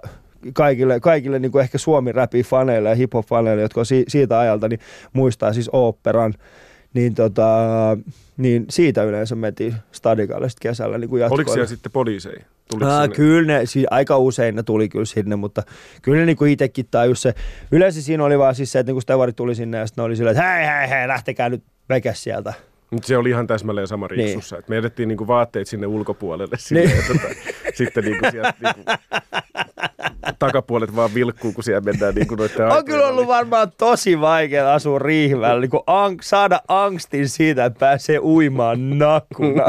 [0.54, 4.06] kaikille, kaikille niin kuin ehkä suomi räpi faneille ja hip hop faneille, jotka on si-
[4.08, 4.80] siitä ajalta, niin
[5.14, 6.34] muistaa siis oopperan.
[6.94, 7.48] Niin, tota,
[8.38, 12.44] niin siitä yleensä mentiin stadikalle kesällä niin kuin Oliko siellä sitten poliiseja?
[12.70, 13.16] Tuliko Aa, sinne?
[13.16, 15.64] kyllä ne, siis aika usein ne tuli kyllä sinne, mutta
[16.02, 17.34] kyllä ne niinku itsekin tajus se.
[17.72, 20.16] Yleensä siinä oli vaan siis se, että niinku Stevari tuli sinne ja sitten ne oli
[20.16, 22.54] silleen, että hei hei hei, lähtekää nyt vekäs sieltä.
[22.92, 24.18] Mut se oli ihan täsmälleen sama Niin.
[24.28, 24.56] riksussa.
[24.56, 24.66] Niin.
[24.68, 26.98] Me edettiin niinku vaatteet sinne ulkopuolelle silleen, Niin.
[27.10, 27.20] niin.
[27.22, 27.34] tota,
[27.78, 28.82] sitten niinku sieltä niinku,
[30.40, 34.74] takapuolet vaan vilkkuu, kun siellä mennään niinku noitten On aitojen kyllä ollut varmaan tosi vaikea
[34.74, 39.64] asua riihivällä, niin ang, saada angstin siitä, että pääsee uimaan nakkuna.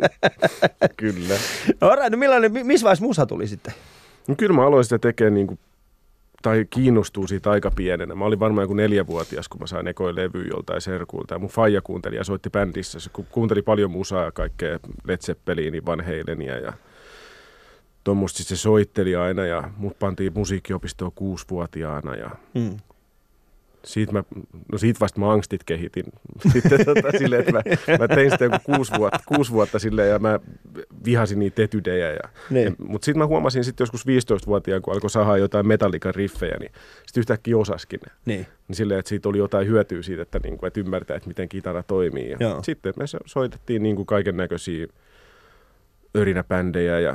[0.96, 1.34] Kyllä.
[1.80, 3.74] no, alright, no millainen, mi- missä vaiheessa musa tuli sitten?
[4.28, 5.58] No kyllä mä aloin sitä tekemään niinku,
[6.42, 8.14] tai kiinnostuu siitä aika pienenä.
[8.14, 11.34] Mä olin varmaan joku neljävuotias, kun mä sain ekoin levy joltain serkuilta.
[11.34, 13.00] Ja mun faija kuunteli ja soitti bändissä.
[13.00, 16.72] Se ku- kuunteli paljon musaa ja kaikkea Led Zeppelinia, Van Halenia ja
[18.04, 19.46] tuommoista se soitteli aina.
[19.46, 22.76] Ja mut pantiin musiikkiopistoon kuusivuotiaana ja Mm.
[23.84, 24.24] siitä, mä,
[24.72, 26.04] no siitä vasta mä angstit kehitin.
[26.52, 27.62] Sitten tota, silleen, että mä,
[27.98, 30.40] mä tein sitä joku kuusi vuotta, kuusi vuotta silleen ja mä
[31.04, 32.10] vihasin niitä etydejä.
[32.12, 32.64] Ja, Niin.
[32.64, 36.72] ja, mutta sitten mä huomasin sitten joskus 15-vuotiaan, kun alkoi sahaa jotain metallikan riffejä, niin
[37.06, 38.12] sitten yhtäkkiä osaskin ne.
[38.26, 38.46] Niin.
[38.68, 41.48] Niin silleen, että siitä oli jotain hyötyä siitä, että, niin kuin, että ymmärtää, että miten
[41.48, 42.30] kitara toimii.
[42.30, 42.62] Ja Joo.
[42.62, 44.86] sitten me so- soitettiin niin kuin kaiken näköisiä
[46.16, 47.14] örinäbändejä ja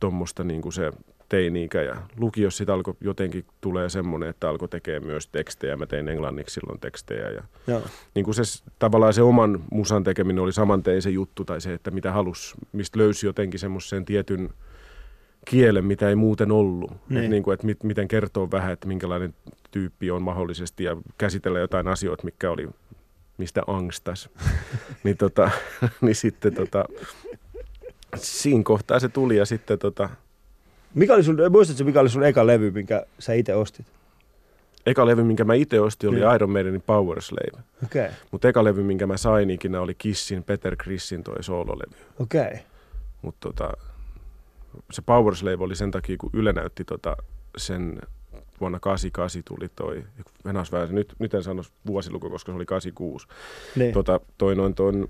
[0.00, 0.92] tuommoista niin kuin se
[1.28, 1.82] teini-ikä.
[1.82, 5.76] Ja lukiossa sitten alkoi jotenkin tulee semmoinen, että alkoi tekemään myös tekstejä.
[5.76, 7.30] Mä tein englanniksi silloin tekstejä.
[7.30, 7.82] Ja Joo.
[8.14, 8.42] niin kuin se,
[8.78, 12.54] tavallaan se oman musan tekeminen oli saman tein se juttu tai se, että mitä halus,
[12.72, 14.50] mistä löysi jotenkin semmoisen tietyn
[15.44, 16.90] kielen, mitä ei muuten ollut.
[16.90, 16.98] Niin.
[17.08, 17.18] Niin.
[17.18, 19.34] Että, niin kuin, että mit, miten kertoo vähän, että minkälainen
[19.70, 22.68] tyyppi on mahdollisesti ja käsitellä jotain asioita, mikä oli
[23.38, 24.30] mistä angstas.
[25.04, 25.50] niin, tota,
[26.00, 26.84] niin sitten tota,
[28.16, 30.08] siinä kohtaa se tuli ja sitten tota,
[30.94, 33.86] Mikä oli sun, muistatko mikä oli sun eka levy, minkä sä itse ostit?
[34.86, 36.34] eka levy, minkä mä itse ostin, oli.
[36.34, 37.62] Iron Maidenin Power Slave.
[37.84, 38.14] Okei, okay.
[38.30, 41.96] Mutta eka levy, minkä mä sain ikinä, oli Kissin Peter Chrisin toi soololevy.
[42.18, 42.40] okei.
[42.40, 42.58] Okay.
[43.22, 43.72] Mutta tota,
[44.92, 47.16] se Power Slave oli sen takia, kun Yle näytti tota
[47.56, 47.98] sen
[48.60, 50.04] vuonna 88 tuli toi,
[50.44, 53.26] venas nyt, nyt en sano vuosiluku, koska se oli 86.
[53.76, 53.92] Niin.
[53.92, 55.08] Tota, toi noin ton,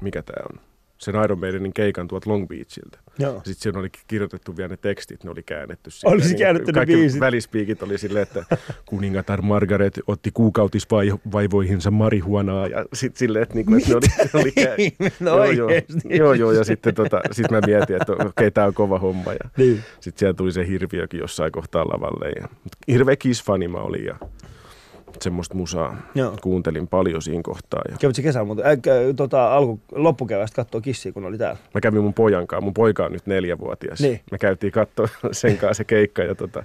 [0.00, 0.60] mikä tää on,
[1.02, 2.98] sen Iron Maidenin keikan tuolta Long Beachiltä.
[3.34, 5.90] Sitten siinä oli kirjoitettu vielä ne tekstit, ne oli käännetty.
[5.90, 7.20] silleen, Oli se niin käännetty ne kaikki biisit?
[7.20, 8.44] välispiikit oli silleen, että
[8.86, 14.52] kuningatar Margaret otti kuukautisvaivoihinsa marihuonaa ja sitten silleen, että, niinku, että ne oli, ne oli
[14.64, 14.76] kää...
[15.20, 18.66] No joo, joo, joo, joo, ja sitten tota, sit mä mietin, että okei, okay, tää
[18.66, 19.32] on kova homma.
[19.32, 19.82] Ja Niin.
[20.00, 22.28] sitten siellä tuli se hirviökin jossain kohtaa lavalle.
[22.40, 22.48] Ja,
[22.88, 24.16] hirveä Kiss-fani mä olin ja
[25.22, 26.36] semmoista musaa Joo.
[26.42, 27.82] kuuntelin paljon siinä kohtaa.
[27.90, 28.76] Ja Kävit se kesällä muuten, äh,
[29.16, 31.58] tota, alku, loppukeväästä kattoo kissiä, kun oli täällä.
[31.74, 32.64] mä kävin mun pojan kanssa.
[32.64, 34.00] Mun poika on nyt neljävuotias.
[34.00, 34.20] Niin.
[34.30, 36.64] Me käytiin katsoa sen kanssa se keikka ja tota,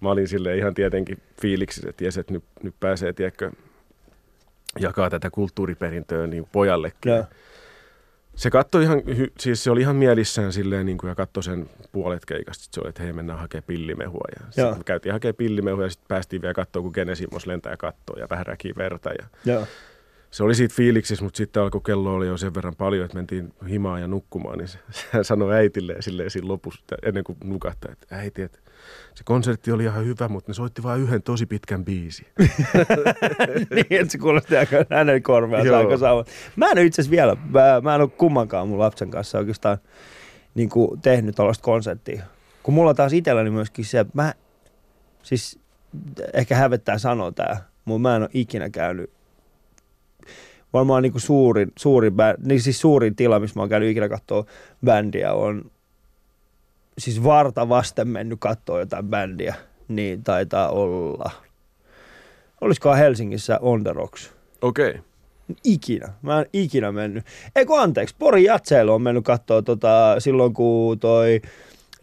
[0.00, 3.50] mä olin sille ihan tietenkin fiiliksissä, että jes, että nyt, nyt pääsee, tiedätkö,
[4.78, 7.12] jakaa tätä kulttuuriperintöä niin pojallekin.
[7.12, 7.24] Joo.
[8.38, 9.02] Se katsoi ihan,
[9.38, 12.64] siis se oli ihan mielissään silleen niin kuin, ja katsoi sen puolet keikasta.
[12.64, 14.24] Sitten se oli, että hei mennään hakemaan pillimehua.
[14.40, 18.20] Ja sitten me käytiin hakemaan pillimehua ja sitten päästiin vielä katsoa, kun Genesimos lentää kattoon
[18.20, 19.10] ja vähän räkii verta.
[19.10, 19.66] Ja Joo.
[20.30, 23.52] Se oli siitä fiiliksissä, mutta sitten alkoi kello oli jo sen verran paljon, että mentiin
[23.68, 27.92] himaan ja nukkumaan, niin se, se sanoi äitilleen silleen siinä lopussa, että ennen kuin nukahtaa,
[27.92, 28.58] että äiti, että
[29.14, 32.26] se konsertti oli ihan hyvä, mutta ne soitti vain yhden tosi pitkän biisin.
[33.74, 35.78] niin, että se kuulosti aika hänen korvaan Joo.
[35.78, 36.24] aika sama.
[36.56, 39.78] Mä en itse asiassa vielä, mä, mä en ole kummankaan mun lapsen kanssa oikeastaan
[40.54, 42.24] niin kuin tehnyt tällaista konserttia.
[42.62, 44.34] Kun mulla taas itselläni myöskin se, että mä,
[45.22, 45.60] siis
[46.32, 49.17] ehkä hävettää sanoa tää, mutta mä en ole ikinä käynyt
[50.72, 54.44] varmaan niin kuin suurin, suurin, niin siis suurin tila, missä mä oon käynyt ikinä katsoa
[54.84, 55.70] bändiä, on
[56.98, 59.54] siis varta vasten mennyt katsoa jotain bändiä,
[59.88, 61.30] niin taitaa olla.
[62.60, 64.30] Olisikohan Helsingissä On The Rocks?
[64.62, 64.90] Okei.
[64.90, 65.02] Okay.
[65.64, 66.08] Ikinä.
[66.22, 67.24] Mä en ikinä mennyt.
[67.56, 71.40] Eikö anteeksi, Porin Jatseilu on mennyt katsoa tota, silloin, kun toi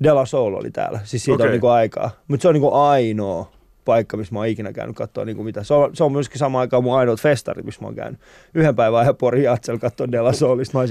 [0.03, 0.99] Dela Soul oli täällä.
[1.03, 1.47] Siis siitä okay.
[1.47, 2.11] on niinku aikaa.
[2.27, 3.51] Mutta se on niinku ainoa
[3.85, 5.63] paikka, missä mä oon ikinä käynyt katsoa niinku mitä.
[5.63, 8.19] Se on, se on myöskin sama aikaan mun ainoat festarit, missä mä oon käynyt.
[8.53, 10.77] Yhden päivän ajan Porin Jatseilu katsoa Dela Soulista.
[10.77, 10.83] Mä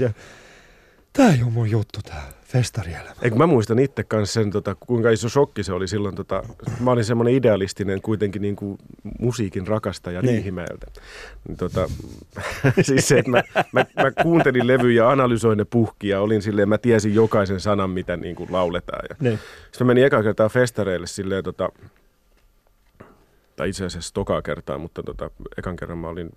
[1.13, 2.23] tää ei oo mun juttu tää.
[2.45, 3.15] Festarielämä.
[3.21, 6.15] Eikö mä muistan itse kanssa sen, tota, kuinka iso shokki se oli silloin.
[6.15, 6.43] Tota,
[6.79, 8.77] mä olin semmoinen idealistinen kuitenkin niin kuin
[9.19, 10.33] musiikin rakastaja Niin.
[10.33, 10.87] Riihimäeltä.
[11.47, 11.89] Niin, tota,
[12.81, 16.21] siis se, että mä, mä, mä, kuuntelin levyjä analysoin ne puhkia.
[16.21, 19.05] Olin silleen, mä tiesin jokaisen sanan, mitä niin kuin lauletaan.
[19.09, 19.39] Ja Niin.
[19.71, 21.69] sitten mä menin eka kertaa festareille silleen, tota,
[23.55, 26.29] tai itse asiassa tokaa kertaa, mutta tota, ekan kerran mä olin,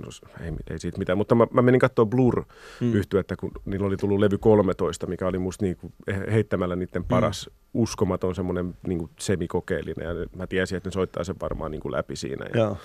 [0.00, 0.08] no,
[0.44, 2.44] ei, ei siitä mitään, mutta mä, mä menin katsoa blur
[2.80, 2.94] Mm.
[2.94, 7.50] yhtyettä, kun niillä oli tullut levy 13, mikä oli musta niinku he- heittämällä niiden paras
[7.50, 7.56] mm.
[7.74, 12.46] uskomaton semmoinen niinku semikokeellinen, ja mä tiesin, että ne soittaa sen varmaan niinku läpi siinä.
[12.54, 12.76] Ja Joo.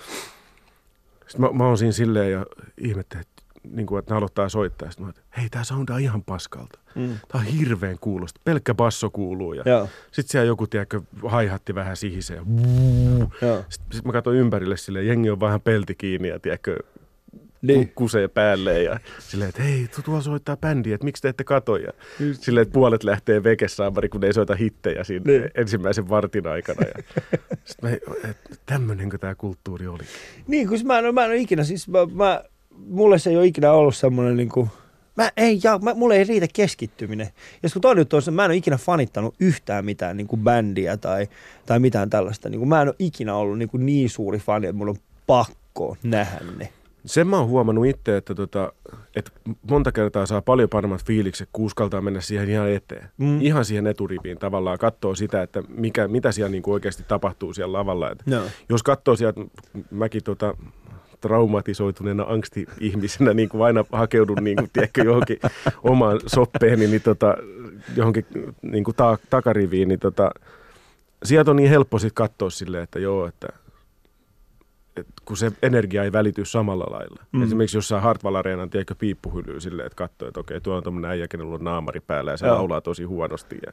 [1.26, 2.46] sitten mä, mä oon siinä silleen ja
[2.78, 3.33] ihmettelin, että,
[3.70, 4.90] niinku, että ne aloittaa soittaa.
[4.90, 6.78] Sitten mä että hei, tää soundaa ihan paskalta.
[6.94, 7.08] Mm.
[7.28, 8.40] Tää on hirveän kuulosta.
[8.44, 9.52] Pelkkä basso kuuluu.
[9.52, 9.88] Ja Joo.
[10.12, 12.40] sitten siellä joku, tiedätkö, haihatti vähän sihisee.
[13.42, 13.64] Joo.
[13.68, 16.76] Sitten sit mä katsoin ympärille silleen, jengi on vähän pelti kiinni ja tiedätkö,
[17.62, 17.80] Niin.
[17.80, 17.92] niin.
[17.94, 21.76] kusee päälle ja silleen, että hei, tu- tuolla soittaa bändi, että miksi te ette kato?
[21.76, 21.92] Ja
[22.32, 25.40] silleen, että puolet lähtee vekessaamari, kun ne ei soita hittejä siinä Niin.
[25.42, 25.50] niin.
[25.54, 26.86] ensimmäisen vartin aikana.
[26.86, 27.02] Ja
[27.64, 27.96] sitten mä,
[28.30, 30.02] että tämmöinenkö tämä kulttuuri oli?
[30.46, 32.44] Niin, kun mä en, mä en ole ikinä, siis mä, mä,
[32.76, 34.70] mulle se ei ole ikinä ollut semmoinen niin kuin,
[35.16, 37.28] mä ei, ja, mä, mulle ei riitä keskittyminen.
[37.62, 40.40] Ja kun toinen juttu on se, mä en ole ikinä fanittanut yhtään mitään niin kuin
[40.40, 41.28] bändiä tai,
[41.66, 42.48] tai mitään tällaista.
[42.48, 44.98] Niin kuin, mä en ole ikinä ollut niin, kuin niin suuri fani, että mulla on
[45.26, 46.68] pakko nähdä ne.
[47.06, 48.72] Sen mä oon huomannut itse, että, tota,
[49.16, 49.30] että
[49.70, 53.08] monta kertaa saa paljon paremmat fiilikset, kun uskaltaa mennä siihen ihan eteen.
[53.18, 53.40] Mm.
[53.40, 57.78] Ihan siihen eturiviin tavallaan, katsoo sitä, että mikä, mitä siellä niin kuin oikeasti tapahtuu siellä
[57.78, 58.10] lavalla.
[58.10, 58.44] Et Joo.
[58.68, 59.40] jos katsoo sieltä,
[59.90, 60.54] mäkin tota,
[61.24, 65.38] traumatisoituneena angsti-ihmisenä niin kuin aina hakeudun niin kuin, tiedätkö, johonkin
[65.82, 67.36] omaan soppeeni, niin tota,
[67.96, 68.26] johonkin
[68.62, 70.30] niin kuin ta- takariviin, niin tota,
[71.24, 73.48] sieltä on niin helppo sitten katsoa silleen, että joo, että
[74.96, 77.22] et kun se energia ei välity samalla lailla.
[77.32, 77.42] Mm.
[77.42, 81.28] Esimerkiksi jossain Hartwall Areenan, tiedätkö, piippuhyllyy silleen, että katsoo, että okei, tuolla on tuommoinen äijä,
[81.28, 82.54] kenellä on naamari päällä ja se Joo.
[82.54, 83.58] laulaa tosi huonosti.
[83.66, 83.72] Ja,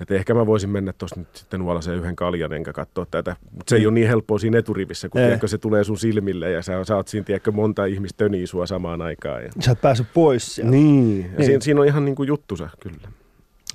[0.00, 3.36] että ehkä mä voisin mennä tuossa nyt sitten nuolaseen yhden kaljan enkä katsoa tätä.
[3.50, 6.62] Mutta se ei ole niin helppoa siinä eturivissä, kun tiedätkö, se tulee sun silmille ja
[6.62, 9.42] sä saat siinä tiedätkö, monta ihmistä tönii sua samaan aikaan.
[9.42, 9.50] Ja...
[9.60, 10.70] Sä et pääse pois sieltä.
[10.70, 11.46] Niin, ja Niin.
[11.46, 13.08] Siinä, siinä on ihan niin kuin juttusa kyllä.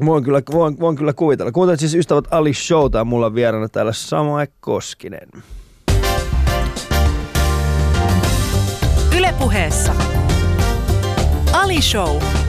[0.05, 1.51] Voin kyllä, voin, voin kyllä kuvitella.
[1.51, 5.29] Kuuntelet siis ystävät Ali Showta ja mulla on vieraana täällä Samae Koskinen.
[9.17, 9.95] Ylepuheessa
[11.53, 12.44] Ali Show.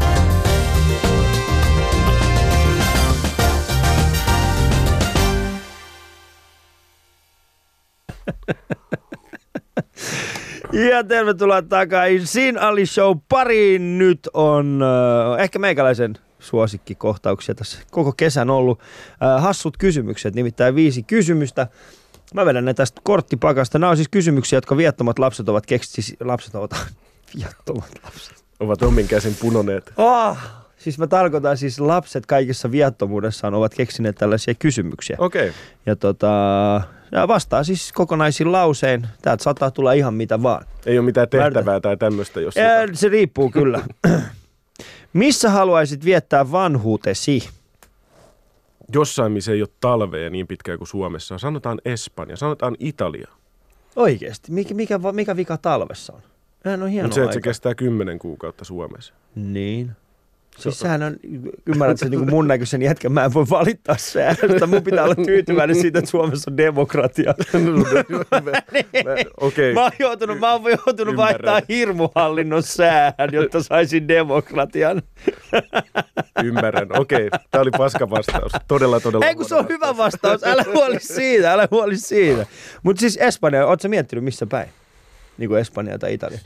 [10.73, 13.99] Ja tervetuloa takaisin Ali Show pariin.
[13.99, 18.81] Nyt on äh, ehkä meikäläisen suosikkikohtauksia tässä koko kesän ollut.
[19.23, 21.67] Äh, hassut kysymykset, nimittäin viisi kysymystä.
[22.35, 23.79] Mä vedän ne tästä korttipakasta.
[23.79, 26.07] Nämä on siis kysymyksiä, jotka viattomat lapset ovat keksineet.
[26.07, 26.71] Siis lapset ovat
[27.39, 28.45] viattomat lapset.
[28.61, 29.93] Ovat omin käsin punoneet.
[29.97, 30.39] Oh,
[30.87, 35.17] siis mä tarkoitan siis lapset kaikessa viattomuudessaan ovat keksineet tällaisia kysymyksiä.
[35.21, 35.49] Okei.
[35.49, 35.61] Okay.
[35.87, 36.27] Ja tota,
[37.13, 39.07] ja vastaa siis kokonaisin lausein.
[39.23, 40.67] Täältä saattaa tulla ihan mitä vaan.
[40.87, 42.57] Ei ole mitään tehtävää tai tämmöistä, jos...
[42.57, 43.83] Ää, se riippuu kyllä.
[45.13, 47.49] Missä haluaisit viettää vanhuutesi?
[48.93, 51.39] jossain, missä ei ole talvea niin pitkään kuin Suomessa.
[51.39, 53.29] Sanotaan Espanja, sanotaan Italia.
[53.97, 54.53] Oikeesti.
[54.53, 56.21] Mikä, mikä, mikä vika talvessa on?
[56.63, 59.15] Sehän on hieno se, että se kestää kymmenen kuukautta Suomessa.
[59.35, 59.93] Niin.
[60.59, 61.17] Siis sehän on,
[61.67, 64.67] ymmärrät sen niin mun näköisen jätkän, mä en voi valittaa säännöstä.
[64.67, 67.35] Mun pitää olla tyytyväinen siitä, että Suomessa on demokratia.
[69.41, 71.17] Okei, Mä oon joutunut, mä oon joutunut Ymmärrän.
[71.17, 75.03] vaihtaa hirmuhallinnon säähän, jotta saisin demokratian.
[76.45, 76.89] ymmärrän.
[76.99, 78.53] Okei, tämä oli paska vastaus.
[78.69, 82.47] Todella, todella Ei kun se on huono hyvä vastaus, älä huoli siitä, älä huoli siitä.
[82.83, 84.69] Mutta siis Espanja, ootko sä miettinyt missä päin?
[85.39, 86.39] Niin kuin Espanja tai Italia.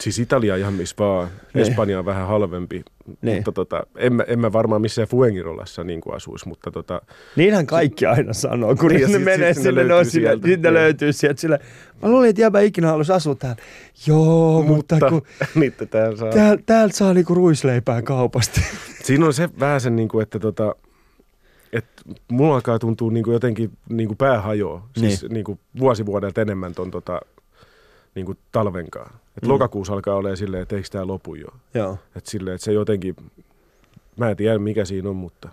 [0.00, 1.28] Siis Italia ihan missä vaan.
[1.54, 1.62] Niin.
[1.68, 2.82] Espanja on vähän halvempi.
[3.22, 3.36] Niin.
[3.36, 7.02] Mutta tota, en, mä, en mä varmaan missään Fuengirolassa niin kuin asuisi, mutta tota,
[7.36, 10.48] Niinhän kaikki aina sanoo, kun Niin, ne sit- menee sit ne sinne, ne sille, sieltä.
[10.48, 10.74] ne Niin.
[10.74, 11.58] löytyy sieltä sille.
[12.02, 13.62] Mä luulin, että jäbä ikinä haluaisi asua täällä.
[14.06, 15.22] Joo, mutta, mutta kun
[15.60, 16.30] niitä täällä saa.
[16.32, 18.60] tääl, täältä saa niinku ruisleipää kaupasta.
[19.04, 20.74] Siinä on se vähän sen, niin kuin, että tota,
[21.72, 24.88] että mulla alkaa tuntua niin kuin jotenkin niin kuin pää hajoaa.
[24.96, 25.32] Siis Niin.
[25.34, 27.20] niin kuin vuosi vuodelta enemmän ton tota,
[28.14, 29.14] niin kuin talvenkaan.
[29.36, 29.48] Et Mm.
[29.48, 31.48] lokakuussa alkaa olemaan silleen, että eikö tämä lopu jo.
[31.74, 31.98] Joo.
[32.16, 33.16] Että silleen, että se jotenkin,
[34.16, 35.48] mä en tiedä mikä siinä on, mutta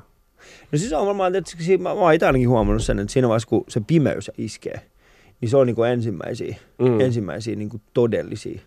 [0.71, 3.49] No siis on varmaan, että mä, mä oon itse ainakin huomannut sen, että siinä vaiheessa
[3.49, 4.81] kun se pimeys iskee,
[5.41, 6.87] niin se on niinku ensimmäisiä, mm.
[6.87, 6.99] Mm.
[6.99, 8.61] ensimmäisiä niinku todellisia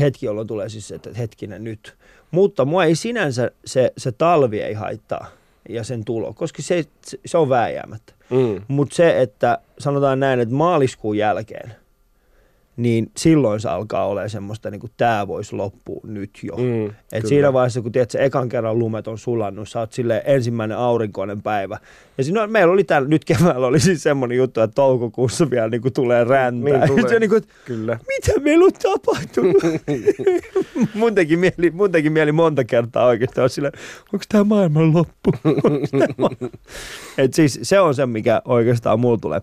[0.00, 1.94] hetki, jolloin tulee siis se, että hetkinen nyt.
[2.30, 5.26] Mutta mua ei sinänsä se, se talvi ei haittaa
[5.68, 8.12] ja sen tulo, koska se, se, se on vääjäämättä.
[8.30, 8.62] mm.
[8.68, 11.74] Mutta se, että sanotaan näin, että maaliskuun jälkeen,
[12.76, 16.56] niin silloin se alkaa olemaan semmoista, niin kuin tämä voisi loppua nyt jo.
[16.56, 17.28] Mm, Et kyllä.
[17.28, 19.92] siinä vaiheessa, kun tiedät, se ekan kerran lumet on sulannut, sä oot
[20.24, 21.78] ensimmäinen aurinkoinen päivä.
[22.18, 25.68] Ja siinä, on- meillä oli täällä, nyt keväällä oli siis semmoinen juttu, että toukokuussa vielä
[25.68, 26.78] niin kuin tulee räntää.
[26.78, 27.02] Niin tulee.
[27.08, 27.98] se on niin kuin, että Kyllä.
[28.08, 29.62] mitä meillä on tapahtunut?
[30.94, 33.72] mun, teki mieli, mun teki mieli monta kertaa oikeastaan sille,
[34.12, 35.32] onko tämä maailman loppu?
[37.18, 39.40] Et siis se on se, mikä oikeastaan mulla tulee.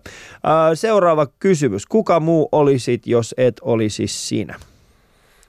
[0.74, 1.86] Seuraava kysymys.
[1.86, 4.56] Kuka muu olisit, jos et olisi sinä?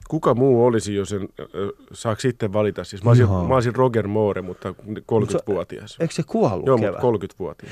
[0.10, 2.84] Kuka muu olisi, jos en, ö, saako sitten valita?
[2.84, 3.48] Siis mä olisin, Joo.
[3.48, 4.74] mä olisin Roger Moore, mutta
[5.06, 5.98] 30-vuotias.
[6.00, 7.00] Eikö se kuollut Joo, keväällä?
[7.02, 7.72] mutta 30-vuotias.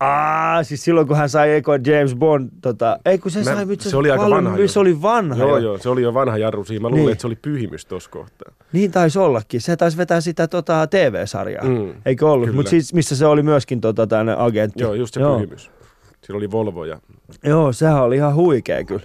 [0.00, 3.66] Aa, siis silloin kun hän sai Eko James Bond, tota, ei kun se Mä- sai
[3.70, 4.68] itse se oli aika vanha jo.
[4.68, 5.58] Se oli vanha Joo, jo.
[5.58, 6.82] joo, se oli jo vanha jarru siinä.
[6.82, 7.12] Mä luulen, Niin.
[7.12, 8.52] että se oli pyhimys tuossa kohtaa.
[8.72, 9.60] Niin taisi ollakin.
[9.60, 11.64] Se taisi vetää sitä tota, TV-sarjaa.
[11.64, 12.54] Mm, Eikö ollut?
[12.54, 14.82] Mutta siis, missä se oli myöskin tota, tämmöinen agentti.
[14.82, 15.34] Joo, just se Joo.
[15.36, 15.70] pyhimys.
[16.22, 17.00] Sillä oli Volvo ja...
[17.44, 19.02] Joo, sehän oli ihan huikea kyllä.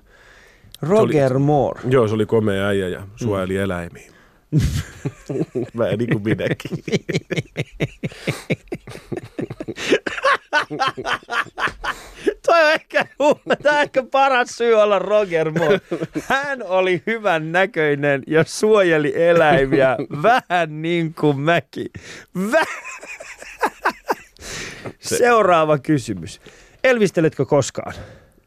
[0.81, 1.81] Roger Moore.
[1.89, 3.59] Joo, se oli komea äijä ja suojeli mm.
[3.63, 4.11] eläimiä.
[5.77, 6.77] Vähän niin kuin minäkin.
[12.45, 13.05] Toi on ehkä,
[13.63, 15.81] tämä on ehkä paras syy olla Roger Moore.
[16.27, 21.87] Hän oli hyvän näköinen ja suojeli eläimiä vähän niin kuin mäkin.
[22.37, 22.67] Vä-
[24.99, 26.41] Seuraava kysymys.
[26.83, 27.93] Elvisteletkö koskaan?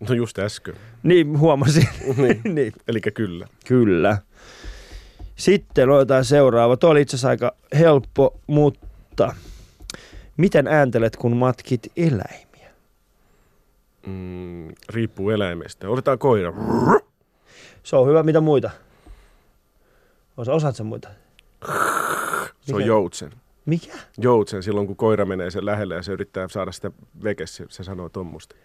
[0.09, 0.75] No just äsken.
[1.03, 1.89] Niin, huomasin.
[2.17, 2.41] Niin.
[2.55, 2.73] niin.
[2.89, 3.47] Eli kyllä.
[3.67, 4.19] Kyllä.
[5.37, 6.77] Sitten otetaan seuraava.
[6.77, 9.35] Tuo oli itse asiassa aika helppo, mutta
[10.37, 12.71] miten ääntelet, kun matkit eläimiä?
[14.07, 15.89] Mm, riippuu eläimestä.
[15.89, 16.53] Otetaan koira.
[17.83, 18.23] Se on hyvä.
[18.23, 18.71] Mitä muita?
[20.37, 21.09] Osa, osaat sen muita?
[22.61, 22.87] Se on Mikä?
[22.87, 23.33] joutsen.
[23.67, 23.93] Mikä?
[24.19, 26.91] Joutsen silloin, kun koira menee sen lähelle ja se yrittää saada sitä
[27.25, 28.57] vekes, se, se sanoo tommosta.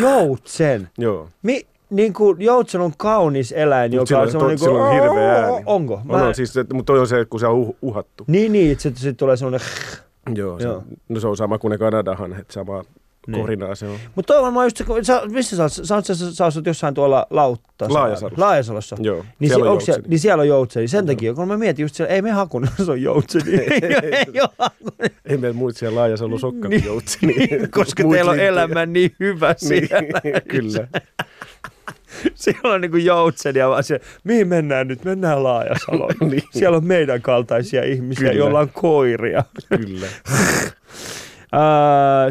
[0.00, 0.90] Joutsen.
[0.98, 1.28] Joo.
[1.42, 4.84] Mi, niin kuin joutsen on kaunis eläin, Mut joka on sillä on, semmoinen to, sillä
[4.84, 5.62] on hirveä ääni.
[5.66, 6.00] Onko?
[6.08, 8.24] On, on, siis, mutta toi on se, kun se on uh, uhattu.
[8.26, 9.60] Niin, niin, että sitten sit tulee semmoinen...
[10.34, 10.82] Joo, se, Joo.
[11.08, 13.03] no se on sama kuin ne Kanadahan, että sama Niin.
[13.32, 13.98] Korinaa se on.
[14.14, 15.72] Mutta toi on varmaan just sä, missä sä, oot?
[15.72, 17.86] sä, oot- sä, sä, sä asut jossain tuolla Lautta.
[17.88, 18.40] Laajasalossa.
[18.40, 18.96] Laajasalossa.
[19.00, 20.08] Joo, Niin, siellä on siellä, joutseni.
[20.08, 20.88] niin siellä on joutseni.
[20.88, 23.50] Sen takia, kun mä mietin just siellä, ei me hakun, se on joutseni.
[23.60, 23.70] ei,
[24.12, 24.26] ei
[24.58, 24.92] hakun.
[25.24, 26.80] Ei meillä muut siellä ollut sokka Niin.
[26.80, 26.86] niin.
[26.86, 27.34] joutseni.
[27.74, 30.20] Koska teillä on elämä niin hyvä Niin, siellä.
[30.50, 30.88] kyllä.
[32.34, 35.04] Siellä on niinku joutseni ja vaan siellä, mihin mennään nyt?
[35.04, 36.14] Mennään Laajasaloon.
[36.30, 36.42] Niin.
[36.50, 38.38] Siellä on meidän kaltaisia ihmisiä, Kyllä.
[38.44, 39.44] joilla on koiria.
[39.68, 40.06] Kyllä.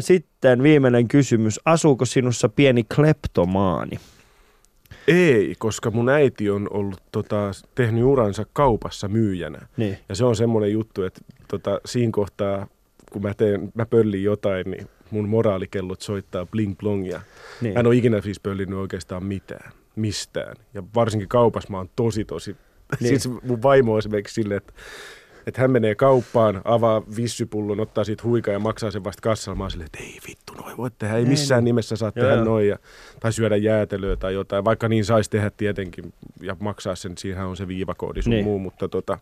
[0.00, 1.60] Sitten viimeinen kysymys.
[1.64, 3.98] Asuuko sinussa pieni kleptomaani?
[5.08, 9.58] Ei, koska mun äiti on ollut tota, tehnyt uransa kaupassa myyjänä.
[9.76, 9.98] Niin.
[10.08, 12.66] Ja se on semmoinen juttu, että tota, siinä kohtaa,
[13.12, 17.20] kun mä, teen, mä pöllin jotain, niin mun moraalikellot soittaa bling blongia.
[17.60, 17.74] niin.
[17.74, 20.56] Mä en ole ikinä siis pöllinyt oikeastaan mitään, mistään.
[20.74, 22.56] Ja varsinkin kaupassa mä oon tosi, tosi...
[23.00, 23.08] Niin.
[23.08, 24.72] Siis mun vaimo on esimerkiksi silleen, että,
[25.46, 29.58] että hän menee kauppaan, avaa vissypullon, ottaa siitä huikaa ja maksaa sen vasta kassalla.
[29.58, 31.14] Mä silleen, että ei vittu, noin voi tehdä.
[31.14, 31.64] Ei Ei, missään niin.
[31.64, 32.44] nimessä saa Joo, tehdä joo.
[32.44, 32.68] noin.
[32.68, 32.78] Ja,
[33.20, 34.64] tai syödä jäätelöä tai jotain.
[34.64, 38.44] Vaikka niin saisi tehdä tietenkin ja maksaa sen, siinähän on se viivakoodi sun Niin.
[38.44, 38.58] muu.
[38.58, 39.18] Mutta tota...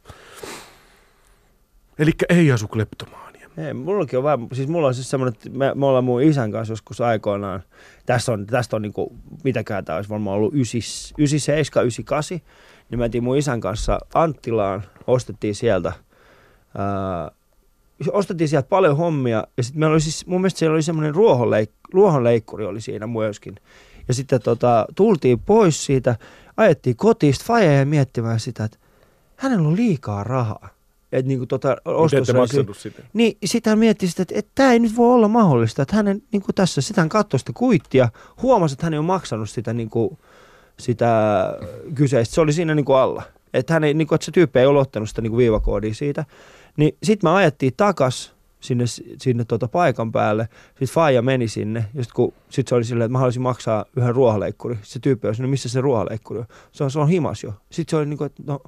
[1.99, 3.49] Eli ei asu kleptomaania.
[3.59, 6.53] Ei, mullakin on vähän, siis mulla on siis semmoinen, että me, me ollaan mun isän
[6.53, 7.63] kanssa joskus aikoinaan,
[8.07, 12.45] tästä on, tästä on niinku, mitäkään tämä olisi varmaan ollut 97, 98, niin
[12.91, 15.93] me mentiin mun isän kanssa Anttilaan, ostettiin sieltä,
[16.79, 17.31] ää,
[18.13, 21.91] ostettiin sieltä paljon hommia, ja sitten meillä oli siis, mun mielestä siellä oli semmoinen ruohonleik-
[21.93, 23.57] ruohonleikkuri oli siinä myöskin.
[24.09, 26.17] Ja sitten tota, tultiin pois siitä,
[26.57, 28.79] ajettiin kotiin, sitten jäi miettimään sitä, että
[29.37, 30.69] hänellä on liikaa rahaa.
[31.13, 31.77] Että niinku tota,
[32.37, 33.03] maksanut sitä?
[33.13, 36.23] niin sitten hän mietti sitä, että, että tämä ei nyt voi olla mahdollista, että hänen
[36.33, 38.09] niin kuin tässä, sitä hän katsoi sitä kuittia,
[38.43, 40.19] huomasi, että hän ei ole maksanut sitä, niin kuin,
[40.79, 41.45] sitä
[41.95, 43.23] kyseistä, se oli siinä niin kuin alla.
[43.55, 45.95] Että, hän ei, niin kuin, että se tyyppi ei ole ottanut sitä niin kuin viivakoodia
[45.95, 46.25] siitä.
[46.77, 48.85] Niin sitten me ajettiin takas sinne,
[49.19, 53.07] sinne tota paikan päälle, sitten Faija meni sinne, ja sitten kun sit se oli silleen,
[53.07, 54.79] että mä haluaisin maksaa yhden ruohonleikkuri.
[54.83, 56.47] Se tyyppi oli no missä se ruohonleikkuri on?
[56.73, 57.55] Se on, se on himas jo.
[57.71, 58.61] Sitten se oli niin kuin, että no,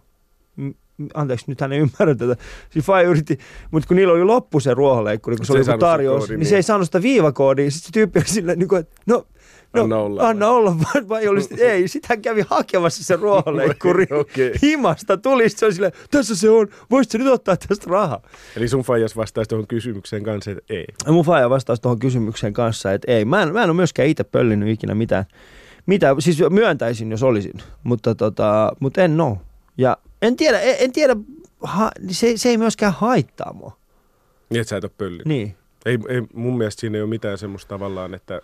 [1.15, 2.37] anteeksi, nyt hän ei ymmärrä tätä.
[2.63, 3.39] Sitten Faija yritti,
[3.71, 6.49] mutta kun niillä oli loppu se ruohonleikkuri, kun se, Se oli joku tarjous, niin, niin.
[6.49, 7.71] se ei saanut sitä viivakoodia.
[7.71, 9.27] Sitten se tyyppi oli silleen, niin kuin, että no,
[9.75, 10.29] no Anna olla.
[10.29, 11.89] anna olla, vai, vai oli sit, ei.
[11.89, 14.53] Sitten hän kävi hakemassa se ruohonleikkuri Okei.
[14.63, 18.23] himasta, tuli, sit se oli silleen, tässä se on, voisit sä nyt ottaa tästä rahaa?
[18.57, 20.85] Eli sun faijas vastaisi tuohon kysymykseen kanssa, että ei.
[21.07, 24.09] Ja mun faija vastasi tuohon kysymykseen kanssa, että ei, mä en, mä en ole myöskään
[24.09, 25.25] itse pöllinyt ikinä mitään.
[25.87, 29.39] Mitä, siis myöntäisin, jos olisin, mutta, tota, mutta en oo.
[29.79, 31.17] Ja en tiedä, en, en tiedä,
[31.63, 33.77] ha, se, se ei myöskään haittaa mua.
[34.51, 35.23] Niin, että sä et ole pölli.
[35.25, 35.57] Niin.
[35.87, 38.41] Ei, ei, mun mielestä siinä ei ole mitään semmoista tavallaan, että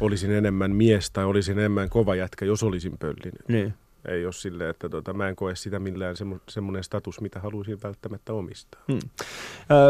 [0.00, 3.42] olisin enemmän mies tai olisin enemmän kova jätkä, jos olisin pöllinen.
[3.48, 3.74] Niin.
[4.08, 7.78] Ei ole silleen, että tota, mä en koe sitä millään semmo, semmoinen status, mitä haluaisin
[7.82, 8.82] välttämättä omistaa.
[8.92, 8.98] Hmm.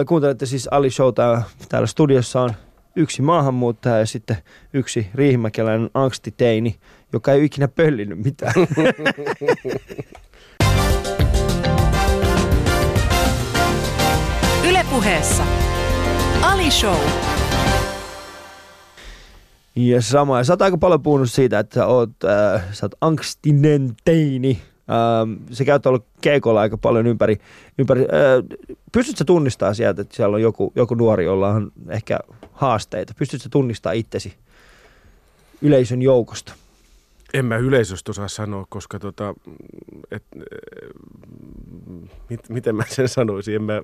[0.00, 1.42] Ö, kuuntelette siis Ali Showta.
[1.68, 2.50] Täällä studiossa on
[2.96, 4.36] yksi maahanmuuttaja ja sitten
[4.72, 6.76] yksi riihimäkeläinen angstiteini,
[7.12, 8.54] joka ei ikinä pöllinyt mitään.
[14.68, 15.44] Ylepuheessa
[16.42, 17.33] Ali Show.
[19.76, 20.38] Ja sama.
[20.38, 24.62] Ja sä oot aika paljon puhunut siitä, että sä oot, äh, sä oot angstinen teini.
[24.90, 27.38] Ähm, sä käyt ollut keikolla aika paljon ympäri.
[27.78, 28.60] ympäri äh,
[28.92, 32.18] pystytkö tunnistaa sieltä, että siellä on joku, joku nuori, jolla on ehkä
[32.52, 33.14] haasteita?
[33.18, 34.34] Pystytkö tunnistaa itsesi
[35.62, 36.54] yleisön joukosta?
[37.34, 39.34] En mä yleisöstä osaa sanoa, koska tota,
[40.10, 40.24] et,
[42.30, 43.82] mit, miten mä sen sanoisin, en mä,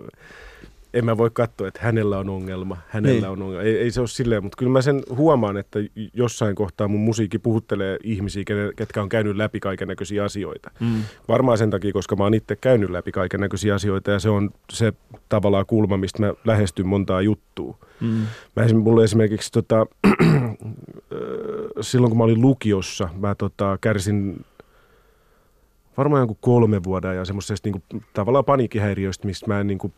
[0.94, 3.28] en mä voi katsoa, että hänellä on ongelma, hänellä Niin.
[3.30, 3.62] on ongelma.
[3.62, 5.78] Ei, ei se ole silleen, mutta kyllä mä sen huomaan, että
[6.14, 8.44] jossain kohtaa mun musiikki puhuttelee ihmisiä,
[8.76, 10.70] ketkä on käynyt läpi kaiken näköisiä asioita.
[10.80, 11.02] Mm.
[11.28, 14.50] Varmaan sen takia, koska mä oon itse käynyt läpi kaiken näköisiä asioita ja se on
[14.72, 14.92] se
[15.28, 17.76] tavallaan kulma, mistä mä lähestyn montaa juttua.
[18.00, 18.22] Mm.
[18.56, 19.86] Mä esim, mulle esimerkiksi tota,
[21.80, 24.44] silloin kun mä olin lukiossa, mä tota, kärsin
[25.96, 27.82] varmaan jonkun kolme vuoden ja semmoisesta niinku,
[28.12, 29.92] tavallaan paniikkihäiriöistä, mistä mä en, niinku,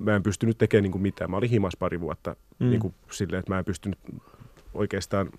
[0.00, 1.30] mä en pystynyt tekemään niinku mitään.
[1.30, 2.64] Mä olin himas pari vuotta Mm.
[2.66, 2.70] mm.
[2.70, 3.98] niinku, silleen, että mä en pystynyt
[4.74, 5.30] oikeastaan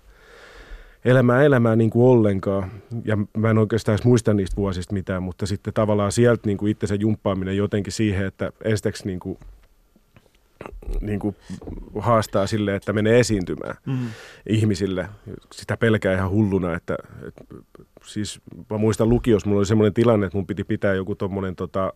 [1.04, 2.70] elämään elämään niin kuin ollenkaan.
[3.04, 6.70] Ja mä en oikeastaan edes muista niistä vuosista mitään, mutta sitten tavallaan sieltä niin kuin
[6.70, 9.38] itsensä jumppaaminen jotenkin siihen, että ensiksi niin kuin,
[11.00, 11.36] niin kuin
[11.98, 13.98] haastaa sille, että menee esiintymään Mm.
[14.48, 15.08] ihmisille.
[15.52, 16.96] Sitä pelkää ihan hulluna, että,
[17.28, 17.44] että
[18.04, 18.40] siis
[18.70, 21.92] mä muistan lukiossa, mulla oli semmoinen tilanne, että mun piti pitää joku tommonen tota,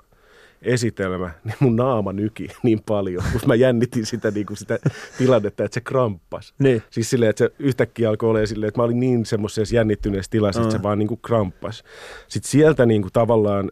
[0.64, 4.78] esitelmä, niin mun naama nyki niin paljon, kun mä jännitin sitä, niin kuin sitä
[5.18, 6.54] tilannetta, että se kramppas.
[6.58, 6.82] Niin.
[6.90, 10.62] Siis silleen, että se yhtäkkiä alkoi olla silleen, että mä olin niin semmoisessa jännittyneessä tilassa,
[10.62, 11.84] että se vaan niin kuin kramppas.
[12.28, 13.70] Sitten sieltä niin kuin tavallaan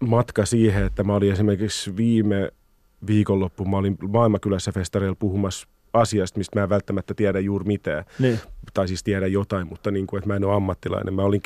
[0.00, 2.50] matka siihen, että mä olin esimerkiksi viime
[3.06, 8.04] viikonloppu, mä olin Maailmakylässä festareilla puhumassa asiasta, mistä mä en välttämättä tiedä juuri mitään.
[8.18, 8.38] Niin.
[8.74, 11.14] Tai siis tiedä jotain, mutta niin kuin, että mä en ole ammattilainen.
[11.14, 11.42] Mä olin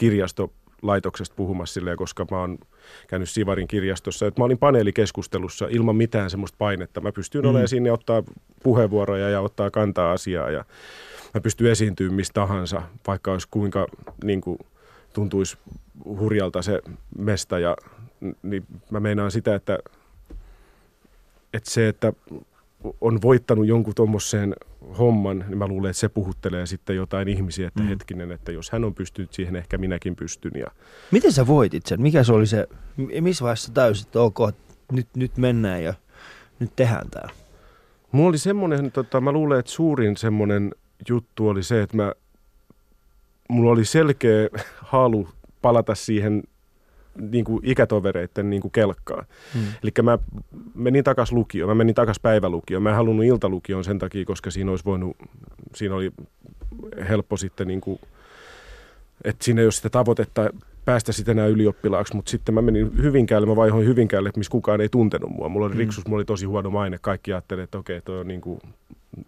[0.78, 2.58] kirjastolaitoksesta puhumassa silleen, koska mä oon
[3.08, 4.26] käynyt Sivarin kirjastossa.
[4.26, 7.00] Että mä olin paneelikeskustelussa ilman mitään semmoista painetta.
[7.00, 7.50] Mä pystyin Mm.
[7.50, 8.22] olemaan sinne ottaa
[8.62, 10.64] puheenvuoroja ja ottaa kantaa asiaa ja
[11.34, 13.86] mä pystyn esiintymään mistä tahansa, vaikka olisi kuinka
[14.24, 14.58] niin kuin,
[15.12, 15.58] tuntuisi
[16.04, 16.82] hurjalta se
[17.18, 17.58] mesta.
[17.58, 17.76] Ja,
[18.42, 19.78] niin mä meinaan sitä, että,
[21.52, 22.12] että se, että
[23.00, 24.54] on voittanut jonkun tuommoiseen
[24.98, 27.88] homman, niin mä luulen, että se puhuttelee sitten jotain ihmisiä, että Mm.
[27.88, 30.52] hetkinen, että jos hän on pystynyt siihen, ehkä minäkin pystyn.
[30.54, 30.66] Ja
[31.10, 32.02] Miten sä voitit sen?
[32.02, 32.66] Mikä se oli se,
[32.96, 34.38] mi- missä vaiheessa täysin, että ok,
[34.92, 35.94] nyt, nyt mennään ja
[36.58, 37.28] nyt tehdään tää?
[38.12, 40.74] mulla oli semmoinen, tota, mä luulen, että suurin semmoinen
[41.08, 42.12] juttu oli se, että mä,
[43.48, 44.48] mulla oli selkeä
[44.92, 45.28] halu
[45.62, 46.42] palata siihen
[47.30, 49.26] niin kuin ikätovereiden niin kuin kelkkaan.
[49.54, 49.60] Mm.
[49.82, 50.18] Eli mä
[50.74, 52.82] menin takas lukioon, mä menin takas päivälukioon.
[52.82, 55.16] Mä en halunnut iltalukioon sen takia, koska siinä olisi voinut,
[55.74, 56.10] siinä oli
[57.08, 58.00] helppo sitten niin kuin,
[59.24, 60.50] että siinä ei ole sitä tavoitetta
[60.84, 64.88] päästä sitten enää ylioppilaaksi, mutta sitten mä menin Hyvinkäälle, mä vaihoin Hyvinkäälle, missä kukaan ei
[64.88, 65.48] tuntenut mua.
[65.48, 65.78] Mulla oli Mm.
[65.78, 66.98] riksus, mulla oli tosi huono maine.
[67.00, 68.60] Kaikki ajattelivat, että okei, toi on niin kuin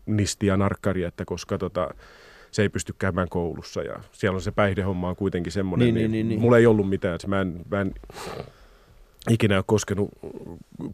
[0.06, 1.94] nisti ja narkkari, että koska tota,
[2.50, 6.10] se ei pysty käymään koulussa ja siellä on se päihdehomma on kuitenkin semmoinen, Niin, niin,
[6.10, 6.40] niin, niin, niin.
[6.40, 7.18] mulla ei ollut mitään.
[7.26, 7.94] Mä en, mä en
[9.30, 10.10] ikinä ole koskenut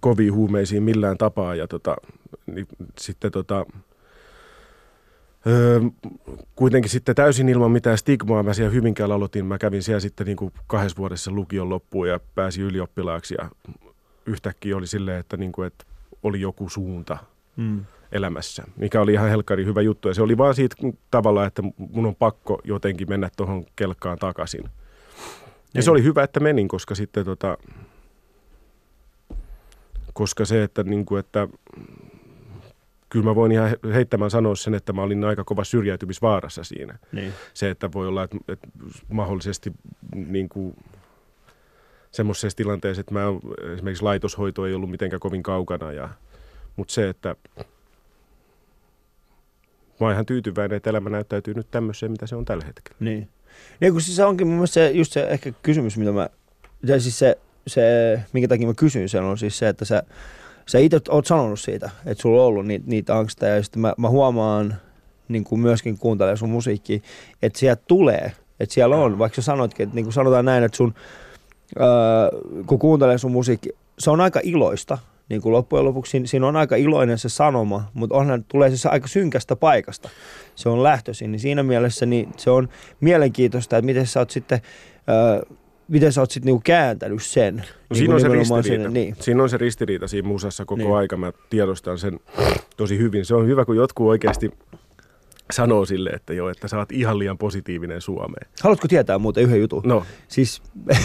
[0.00, 1.96] koviin huumeisiin millään tapaa ja tota,
[2.46, 2.66] niin
[2.98, 3.66] sitten tota,
[5.46, 5.80] öö,
[6.56, 9.46] kuitenkin sitten täysin ilman mitään stigmaa mä siellä Hyvinkäällä aloitin.
[9.46, 13.50] Mä kävin siellä sitten niin kuin kahdessa vuodessa lukion loppuun ja pääsin ylioppilaaksi ja
[14.26, 15.84] yhtäkkiä oli silleen, että, niin kuin, että
[16.22, 17.18] oli joku suunta
[17.56, 17.84] Mm.
[18.16, 20.08] Elämässä, mikä oli ihan helkkari hyvä juttu.
[20.08, 20.76] Ja se oli vaan siitä
[21.10, 24.64] tavalla, että mun on pakko jotenkin mennä tuohon kelkkaan takaisin.
[24.64, 24.70] Ja
[25.74, 25.82] Niin.
[25.82, 27.58] se oli hyvä, että menin, koska sitten tota,
[30.12, 31.48] koska se, että, niin kuin, että
[33.08, 36.98] kyllä mä voin ihan he- heittämään sanoa sen, että mä olin aika kova syrjäytymisvaarassa siinä.
[37.12, 37.32] Niin.
[37.54, 38.68] Se, että voi olla, että, että
[39.08, 39.72] mahdollisesti
[40.14, 40.76] niin kuin,
[42.10, 43.24] semmoisessa tilanteessa, että mä,
[43.74, 45.92] esimerkiksi laitoshoito ei ollut mitenkään kovin kaukana.
[45.92, 46.08] Ja,
[46.76, 47.36] mutta se, että
[50.00, 52.96] mä oon ihan tyytyväinen, että elämä näyttäytyy nyt tämmöiseen, mitä se on tällä hetkellä.
[53.00, 53.28] Niin.
[53.80, 56.28] Niin kun siis se onkin mun mielestä se, just se ehkä kysymys, mitä mä,
[56.82, 57.82] ja siis se, se,
[58.32, 60.02] minkä takia mä kysyin sen, on siis se, että sä,
[60.66, 63.94] sä itse oot sanonut siitä, että sulla on ollut niitä, niitä angsteja, ja sitten mä,
[63.98, 64.74] mä huomaan
[65.28, 67.00] niin kuin myöskin kuuntelemaan sun musiikkia,
[67.42, 70.76] että sieltä tulee, että siellä on, vaikka sä sanoitkin, että niin kuin sanotaan näin, että
[70.76, 70.94] sun,
[71.78, 71.86] ää,
[72.66, 74.98] kun kuuntelee sun musiikki, se on aika iloista,
[75.28, 78.88] niin kuin loppujen lopuksi siinä, siinä on aika iloinen se sanoma, mutta onhan tulee se
[78.88, 80.08] aika synkästä paikasta.
[80.54, 82.68] Se on lähtöisin, niin siinä mielessä niin se on
[83.00, 84.60] mielenkiintoista, että miten sä oot sitten,
[85.08, 85.56] äh,
[85.88, 87.56] miten sä oot sitten niinku kääntänyt sen.
[87.56, 88.82] No niin siinä on se ristiriita.
[88.84, 89.16] Sen, niin.
[89.20, 90.94] Siinä on se ristiriita siinä musassa koko Niin.
[90.94, 91.16] aika.
[91.16, 92.20] Mä tiedostan sen
[92.76, 93.24] tosi hyvin.
[93.24, 94.50] Se on hyvä, kun jotkut oikeasti
[95.50, 98.48] sanoo sille, että joo, että sä oot ihan liian positiivinen Suomeen.
[98.62, 99.82] Haluatko tietää muuten yhden jutun?
[99.84, 100.62] No, Siis,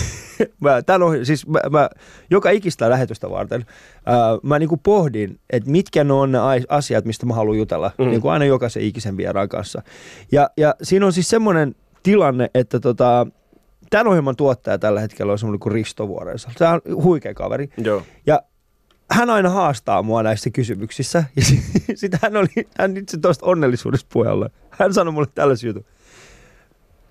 [0.61, 1.89] mä, tän on, siis mä, mä,
[2.29, 3.65] joka ikistä lähetystä varten
[4.05, 6.37] ää, mä niinku pohdin, että mitkä ne on ne
[6.69, 8.05] asiat, mistä mä haluan jutella, mm.
[8.05, 9.81] niin kuin aina jokaisen ikisen vieraan kanssa.
[10.31, 13.27] Ja, ja siinä on siis semmoinen tilanne, että tota,
[13.89, 16.49] tämän ohjelman tuottaja tällä hetkellä on semmoinen kuin Risto Vuorensa.
[16.57, 17.69] Tämä on huikea kaveri.
[17.77, 18.03] joo.
[18.25, 18.41] Ja
[19.11, 21.23] hän aina haastaa mua näissä kysymyksissä.
[21.87, 24.49] Ja sitten hän oli, hän itse tuosta onnellisuudesta puheella.
[24.69, 25.85] Hän sanoi mulle tällaisen jutun.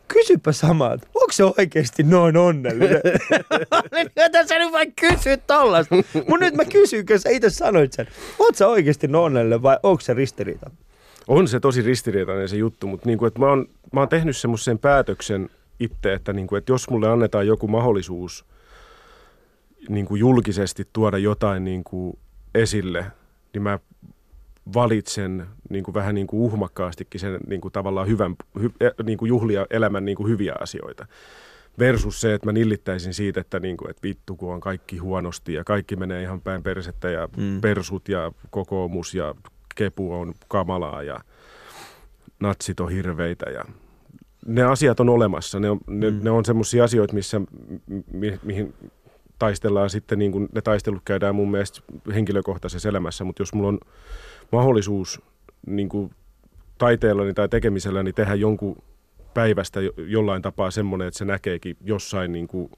[0.09, 3.01] Kysypä samaa, että onko se oikeasti noin onnellinen?
[4.17, 5.95] Joten sä nyt vain kysyä tollasta.
[6.29, 8.07] Mun nyt mä kysyn, kun sä itse sanoit sen.
[8.39, 10.71] Oot sä oikeasti noin onnellinen vai onko se ristiriita?
[11.29, 14.37] On se tosi ristiriitainen se juttu, mutta niin kuin, että mä, oon, mä oon tehnyt
[14.37, 18.45] semmoisen päätöksen itse, että, niin kuin, että jos mulle annetaan joku mahdollisuus
[19.89, 22.19] niin kuin julkisesti tuoda jotain niin kuin
[22.55, 23.07] esille,
[23.55, 23.79] niin mä
[24.75, 28.71] valitsen niin kuin vähän niin kuin uhmakkaastikin sen niin kuin tavallaan hyvän, hy,
[29.05, 31.07] niin kuin juhlia elämän niin kuin hyviä asioita.
[31.79, 35.53] Versus se, että mä nillittäisin siitä, että, niin kuin, että vittu kun on kaikki huonosti
[35.55, 37.61] ja kaikki menee ihan päin persettä ja Mm.
[37.61, 39.35] persut ja kokoomus ja
[39.75, 41.21] kepu on kamalaa ja
[42.41, 43.65] natsit on hirveitä ja
[44.47, 45.61] ne asiat on olemassa.
[45.61, 46.19] Ne on, ne, mm.
[46.23, 47.41] ne on semmoisia asioita, missä,
[48.13, 48.75] mi, mihin
[49.41, 51.81] taistellaan sitten, niin kuin ne taistelut käydään mun mielestä
[52.15, 53.79] henkilökohtaisessa elämässä, mutta jos mulla on
[54.53, 55.23] mahdollisuus
[55.67, 56.11] niin kuin
[56.79, 58.77] taiteellani tai tekemiselläni tehdä jonkun
[59.35, 62.71] päivästä jo- jollain tapaa semmoinen, että se näkeekin jossain niin kuin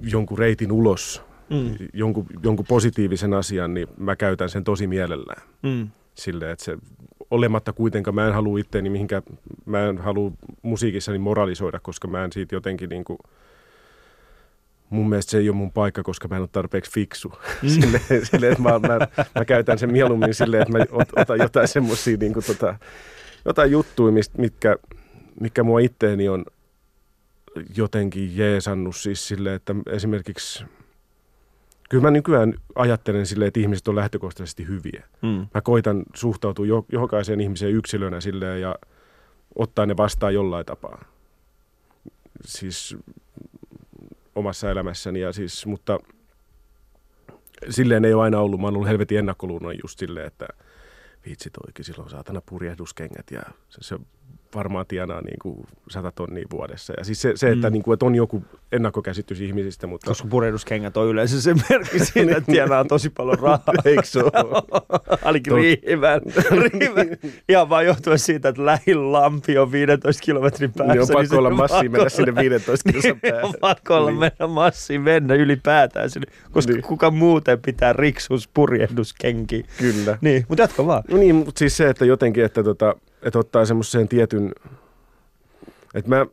[0.00, 1.74] jonkun reitin ulos, Mm.
[1.92, 5.42] jonkun, jonkun positiivisen asian, niin mä käytän sen tosi mielellään.
[5.62, 5.88] Mm.
[6.14, 6.78] Silleen, että se
[7.30, 9.22] olematta kuitenkaan, mä en halua itteeni mihinkään,
[9.64, 10.32] mä en halua
[10.62, 13.18] musiikissani moralisoida, koska mä en siitä jotenkin niin kuin,
[14.90, 17.32] mun mielestä se ei ole mun paikka, koska mä en ole tarpeeksi fiksu.
[17.62, 17.68] Mm.
[17.80, 18.98] silleen, silleen, että mä, mä,
[19.34, 22.78] mä, käytän sen mieluummin silleen, että mä ot, otan jotain semmoisia niin kuin, tota,
[23.44, 24.76] jotain juttuja, mitkä,
[25.40, 26.44] mitkä mua itteeni on
[27.76, 30.64] jotenkin jeesannut siis silleen, että esimerkiksi
[31.90, 35.04] kyllä mä nykyään ajattelen silleen, että ihmiset on lähtökohtaisesti hyviä.
[35.22, 35.46] Mm.
[35.54, 38.76] Mä koitan suhtautua jo, jokaiseen ihmiseen yksilönä silleen ja
[39.54, 41.04] ottaa ne vastaan jollain tapaa.
[42.44, 42.96] Siis
[44.36, 45.98] omassa elämässäni ja siis, mutta
[47.70, 48.60] silleen ei ole aina ollut.
[48.60, 50.48] Mä oon ollut helvetin ennakkoluunnoin just silleen, että
[51.26, 53.98] vitsi toikin, silloin saatana purjehduskengät ja se, se
[54.56, 56.92] varmaan tienaa niin kuin sata tonnia vuodessa.
[56.98, 57.72] Ja siis se, se että, Mm.
[57.72, 58.42] niin kuin, että on joku
[58.72, 60.06] ennakkokäsitys ihmisistä, mutta...
[60.10, 63.74] Koska purehduskengät on yleensä se merkki siitä, että tienaa tosi paljon rahaa.
[63.84, 64.32] Eikö se ole?
[65.22, 66.20] Ainakin Tot- riivän.
[66.80, 67.06] riivän.
[67.48, 70.92] Ihan vaan johtuen siitä, että lähin lampi on 15 kilometrin päässä.
[70.94, 73.44] Niin on pakko se olla on massia mennä sinne 15 kilsan Niin, päähän.
[73.44, 74.18] on pakko olla Niin.
[74.20, 76.82] mennä massiin mennä ylipäätään sinne, koska Niin.
[76.82, 79.62] kuka muuten pitää riksus purjehduskenkiä.
[79.78, 80.18] Kyllä.
[80.20, 81.02] Niin, mutta jatka vaan.
[81.10, 82.94] No niin, mutta siis se, että jotenkin, että, tota,
[83.26, 84.52] että ottaa semmoisen tietyn,
[85.94, 86.26] että mä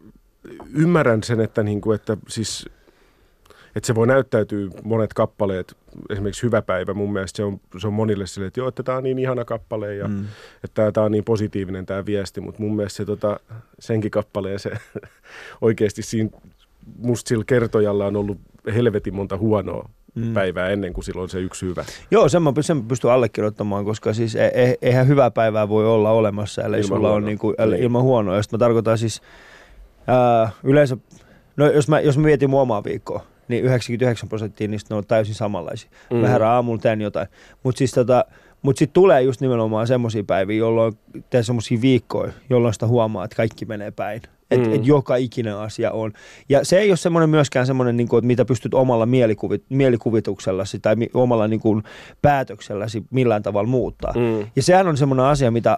[0.74, 2.70] ymmärrän sen, että, niin kuin, että siis
[3.76, 5.78] että se voi näyttäytyä monet kappaleet,
[6.10, 8.98] esimerkiksi Hyvä päivä, mun mielestä se on, se on monille silleen, että joo, että tämä
[8.98, 10.14] on niin ihana kappale ja mm.
[10.14, 10.26] Mm.
[10.64, 13.40] että tämä on niin positiivinen tämä viesti, mutta mun mielestä se, tota,
[13.80, 14.72] senkin kappaleen se
[15.62, 16.30] oikeasti siinä
[16.98, 18.38] musta sillä kertojalla on ollut
[18.74, 20.34] helvetin monta huonoa Mm.
[20.34, 21.86] päivää ennen kuin silloin se yksi hyvä.
[22.12, 25.88] Joo, sen mä, sen mä pystyn allekirjoittamaan, koska siis e- e- eihän hyvää päivää voi
[25.88, 27.28] olla olemassa, ellei Ilman sulla on huonoa.
[27.28, 27.84] niinku, Niin.
[27.84, 28.36] ilman huonoa.
[28.36, 29.22] Ja sit mä tarkoitan siis
[30.08, 30.98] ää, yleensä,
[31.58, 35.06] no jos mä, jos mä mietin mun omaa viikkoa, niin 99 prosenttia niistä ne on
[35.06, 35.90] täysin samanlaisia.
[36.12, 36.18] Mm.
[36.18, 37.28] Mä herään aamulla teen jotain.
[37.64, 38.26] Mutta siis tota,
[38.62, 40.94] mut sitten tulee just nimenomaan semmoisia päiviä, jolloin
[41.30, 44.22] teen semmoisia viikkoja, jolloin sitä huomaa, että kaikki menee päin.
[44.52, 44.76] Että Mm.
[44.76, 46.14] et joka ikinen asia on.
[46.50, 50.80] Ja se ei ole semmoinen myöskään semmoinen, niin kuin, että mitä pystyt omalla mielikuvit, mielikuvituksellasi
[50.80, 51.84] tai mi, omalla niin kuin,
[52.22, 54.14] päätökselläsi millään tavalla muuttaa.
[54.16, 54.48] Mm.
[54.56, 55.78] Ja sehän on semmoinen asia, mitä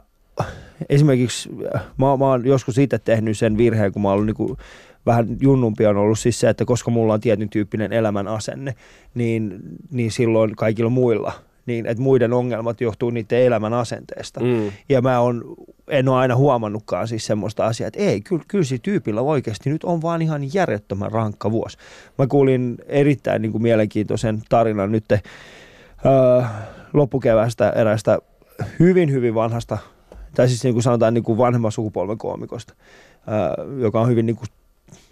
[0.90, 1.50] esimerkiksi
[1.98, 4.58] mä, mä oon joskus itse tehnyt sen virheen, kun mä oon ollut niin kuin,
[5.06, 8.76] vähän junnumpi on ollut siis se, että koska mulla on tietyn tyyppinen elämän asenne,
[9.16, 9.60] niin,
[9.92, 11.34] niin silloin kaikilla muilla,
[11.66, 14.40] niin että muiden ongelmat johtuu niiden elämän asenteesta.
[14.40, 14.72] Mm.
[14.90, 15.56] Ja mä on,
[15.88, 19.84] en ole aina huomannutkaan siis semmoista asiaa, että ei, kyllä, kyllä sillä tyypillä oikeasti nyt
[19.84, 21.78] on vaan ihan järjettömän rankka vuosi.
[22.18, 25.22] Mä kuulin erittäin niin kuin mielenkiintoisen tarinan nyt öö,
[26.94, 28.20] loppukevästä erästä
[28.80, 29.78] hyvin, hyvin vanhasta,
[30.36, 32.74] tai siis niin kuin sanotaan niin kuin vanhemman sukupolven koomikosta,
[33.28, 34.48] öö, joka on hyvin niin kuin,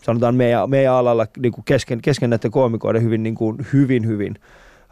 [0.02, 4.36] sanotaan meidän, meidän alalla niin kuin kesken, kesken näiden koomikoiden hyvin, niin kuin, hyvin, hyvin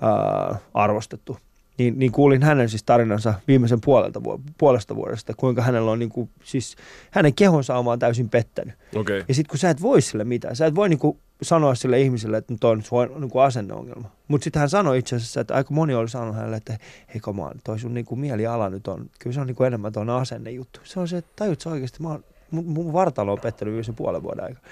[0.01, 1.37] ää, arvostettu.
[1.77, 4.21] Niin, niin kuulin hänen siis tarinansa viimeisen puolelta,
[4.57, 6.75] puolesta vuodesta, kuinka hänellä on niin kuin, siis
[7.11, 8.73] hänen kehonsa on täysin pettänyt.
[8.95, 9.23] Okei.
[9.27, 12.37] Ja sitten kun sä et voi sille mitään, sä et voi niinku sanoa sille ihmiselle,
[12.37, 14.11] että nyt on suo- niinku asenneongelma.
[14.27, 16.77] Mutta sitten hän sanoi itse asiassa, että aika moni oli sanonut hänelle, että
[17.13, 20.09] hei come on, toi sun niinku mieliala nyt on, kyllä se on niinku enemmän tuon
[20.09, 20.79] asennejuttu.
[20.83, 23.95] Se on se, että tajut sä oikeasti, mä oon, mun, mun vartalo on pettänyt viimeisen
[23.95, 24.63] puolen vuoden aikaa.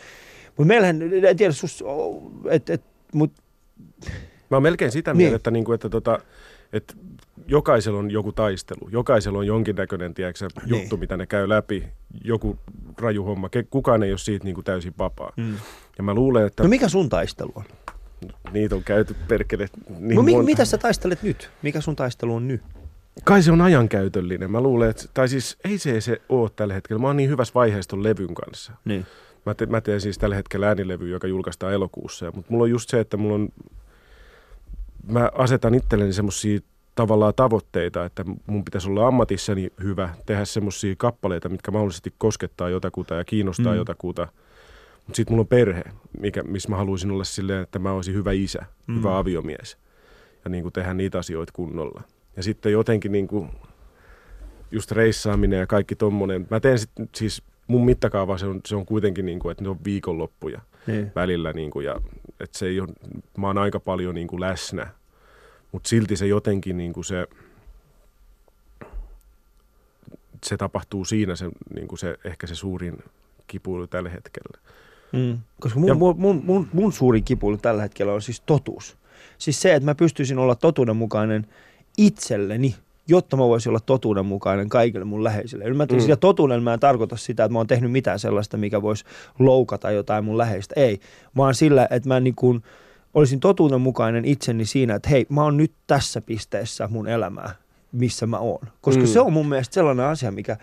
[0.48, 1.84] Mutta meillähän, en tiedä, sus,
[2.50, 2.82] et, et,
[3.14, 3.32] mut,
[4.50, 5.18] Mä oon melkein sitä Niin.
[5.18, 6.20] mieltä, että, niinku, että, tota,
[6.74, 6.94] että
[7.48, 8.90] jokaisella on joku taistelu.
[8.92, 10.82] Jokaisella on jonkinnäköinen tiedätkö, Niin.
[10.82, 11.84] juttu, mitä ne käy läpi.
[12.24, 12.58] Joku
[12.98, 13.50] raju homma.
[13.70, 15.34] Kukaan ei ole siitä niinku täysin vapaa.
[15.38, 15.56] mm.
[15.98, 17.64] Ja mä luulen, että No mikä sun taistelu on?
[18.52, 19.68] niitä on käyty perkele
[20.00, 20.46] niin no mi, monta.
[20.46, 21.50] mitä sä taistelet nyt?
[21.62, 22.62] Mikä sun taistelu on nyt?
[23.24, 24.52] Kai se on ajankäytöllinen.
[24.52, 27.02] Mä luulen, että, tai siis ei se se ole tällä hetkellä.
[27.02, 28.74] Mä oon niin hyvässä vaiheessa ton levyn kanssa.
[28.86, 29.06] Niin.
[29.46, 32.32] Mä, te, mä teen siis tällä hetkellä äänilevy, joka julkaistaan elokuussa.
[32.36, 33.50] Mutta mulla on just se, että mulla on,
[35.10, 36.60] mä asetan itselleni semmosia
[36.96, 43.16] tavallaan tavoitteita, että mun pitäisi olla ammatissani hyvä, tehdä semmosia kappaleita, mitkä mahdollisesti koskettaa jotakuta
[43.16, 43.78] ja kiinnostaa Mm.
[43.78, 44.28] jotakuta.
[44.96, 45.84] Mutta sitten mulla on perhe,
[46.20, 48.98] mikä, missä mä haluaisin olla silleen, että mä olisin hyvä isä, mm.
[48.98, 49.78] hyvä aviomies
[50.46, 52.02] ja niin kuin tehdä niitä asioita kunnolla.
[52.38, 53.50] Ja sitten jotenkin niin kuin
[54.72, 56.48] just reissaaminen ja kaikki tommonen.
[56.50, 59.70] Mä teen sit, siis mun mittakaava se on, se on kuitenkin niin kuin, että ne
[59.70, 61.12] on viikonloppuja niin.
[61.16, 62.02] välillä niin kuin, ja
[62.40, 62.90] että se ei ole,
[63.38, 64.88] mä oon aika paljon niin kuin läsnä,
[65.72, 67.28] mutta silti se jotenkin niin kuin se,
[70.46, 72.98] se tapahtuu siinä se, niin kuin se, ehkä se suurin
[73.48, 74.60] kipuilu tällä hetkellä.
[75.12, 75.40] Mm.
[75.60, 78.98] Koska mun, Ja- mun, mun, mun, mun suurin kipuilu tällä hetkellä on siis totuus.
[79.38, 81.48] Siis se, että mä pystyisin olla totuudenmukainen
[81.98, 82.76] itselleni,
[83.08, 85.74] jotta mä voisin olla totuudenmukainen kaikille mun läheisille.
[85.74, 86.00] Mä, mm.
[86.00, 89.06] Sillä totuudella mä en tarkoita sitä, että mä oon tehnyt mitään sellaista, mikä voisi
[89.40, 90.74] loukata jotain mun läheistä.
[90.78, 91.00] Ei,
[91.38, 92.64] vaan sillä, että mä niin kuin
[93.14, 97.56] olisin totuudenmukainen itseni siinä, että hei, mä oon nyt tässä pisteessä mun elämää,
[97.92, 98.68] missä mä oon.
[98.82, 99.08] Koska mm.
[99.08, 100.58] Se on mun mielestä sellainen asia, mikä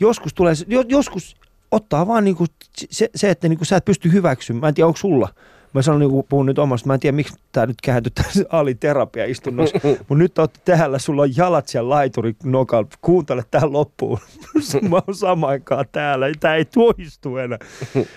[0.00, 1.36] joskus tulee, jo, joskus
[1.70, 2.46] ottaa vaan niinku
[2.90, 4.60] se, se, että niinku sä et pysty hyväksymään.
[4.60, 5.28] Mä en tiedä, onko sulla.
[5.74, 9.78] Mä sanon, niinku, puhun nyt omasta, mä en tiedä, miksi tämä nyt kääntyi tässä aliterapiaistunnossa.
[9.98, 12.88] Mutta nyt oot täällä, sulla on jalat siellä laituri nokalla.
[13.02, 14.18] Kuuntele tähän loppuun.
[14.90, 16.26] mä oon samaan aikaan täällä.
[16.40, 17.58] Tämä ei toistu enää.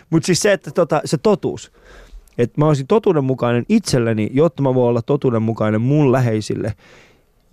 [0.10, 1.72] Mutta siis se, että tota, se totuus.
[2.38, 6.74] Että mä olisin totuudenmukainen itselleni, jotta mä voin olla totuudenmukainen mun läheisille.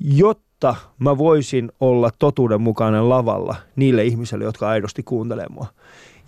[0.00, 5.66] Jotta mä voisin olla totuudenmukainen lavalla niille ihmisille, jotka aidosti kuuntelee mua.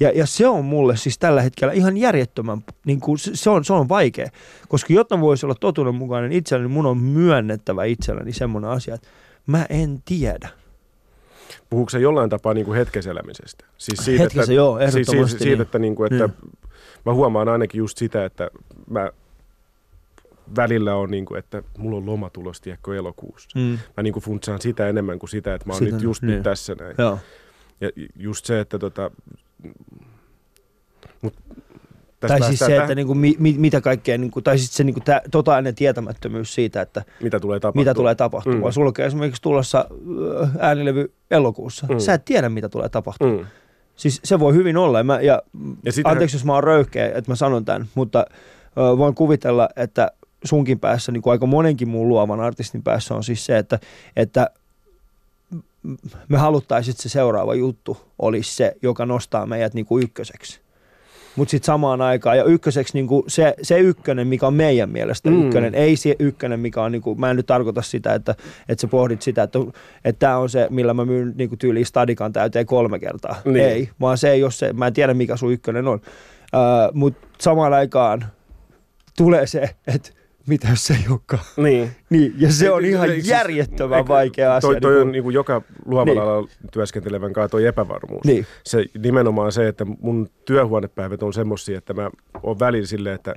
[0.00, 3.72] Ja, ja se on mulle siis tällä hetkellä ihan järjettömän, niin kuin, se, on, se
[3.72, 4.28] on vaikea.
[4.68, 9.08] Koska jotta mä voisin olla totuudenmukainen itselleni, mun on myönnettävä itselleni semmoinen asia, että
[9.46, 10.48] mä en tiedä.
[11.70, 13.64] Puhuuko se jollain tapaa niin kuin hetkeselämisestä?
[13.78, 15.62] Siis Hetkessä, joo, siis, ehdottomasti siis, siitä, niin.
[15.62, 16.52] että, niin kuin, että Niin.
[17.06, 18.50] Mä huomaan ainakin just sitä, että
[18.90, 19.10] mä
[20.56, 23.58] välillä on niin kuin, että mulla on loma tulos, tiedätkö, elokuussa.
[23.58, 23.78] Mm.
[23.96, 26.34] Mä niin kuin funtsaan sitä enemmän kuin sitä, että mä oon Sitä, nyt just niin.
[26.34, 26.94] nyt tässä näin.
[26.98, 27.18] Joo.
[27.80, 29.10] Ja just se, että tota,
[31.20, 31.34] mut
[32.20, 35.00] Tai siis se, tähän, että niinku, mi, mi, mitä kaikkea, niinku, tai sitten se niinku,
[35.00, 37.82] tä, totaalinen tietämättömyys siitä, että mitä tulee tapahtumaan.
[37.82, 38.62] mitä tulee tapahtumaan.
[38.62, 38.72] Mm.
[38.72, 39.88] Sulla on esimerkiksi tulossa
[40.58, 41.86] äänilevy elokuussa.
[41.86, 41.98] Mm.
[41.98, 43.38] Sä et tiedä, mitä tulee tapahtumaan.
[43.38, 43.46] Mm.
[43.96, 45.02] Siis se voi hyvin olla.
[45.02, 45.42] Mä, ja,
[45.84, 48.26] Ja sitähän- anteeksi, jos mä oon röyhkeä, että mä sanon tämän, mutta
[48.78, 50.10] ö, voin kuvitella, että
[50.44, 53.78] sunkin päässä, niin kuin aika monenkin muun luovan artistin päässä on siis se, että,
[54.16, 54.50] että
[56.28, 60.60] me haluttaisiin, että se seuraava juttu olisi se, joka nostaa meidät niin kuin ykköseksi.
[61.36, 65.30] Mutta sitten samaan aikaan, ja ykköseksi niin kuin se, se ykkönen, mikä on meidän mielestä
[65.30, 65.46] mm.
[65.46, 68.34] Ykkönen, ei se ykkönen, mikä on, niin kuin, mä en nyt tarkoita sitä, että,
[68.68, 69.58] että sä pohdit sitä, että
[70.04, 73.36] että tämä on se, millä mä myyn niin kuin tyyliin stadikan täyteen kolme kertaa.
[73.44, 73.66] Niin.
[73.66, 76.00] Ei, vaan se ei ole se, mä en tiedä mikä sun ykkönen on.
[76.54, 78.24] Uh, Mutta samaan aikaan
[79.16, 80.10] tulee se, että
[80.46, 81.42] mitä jos se ei olekaan.
[81.56, 81.90] Niin.
[82.10, 84.68] Niin, ja se on ihan siis- järjettömän eikö- vaikea asia.
[84.70, 86.22] Toi, toi niin on kuin- niin kuin joka luovalla Niin.
[86.22, 88.24] alalla työskentelevän kanssa toi epävarmuus.
[88.24, 92.10] niin, Se nimenomaan se, että mun työhuonepäivät on semmosia, että mä
[92.42, 93.34] oon välillä silleen, että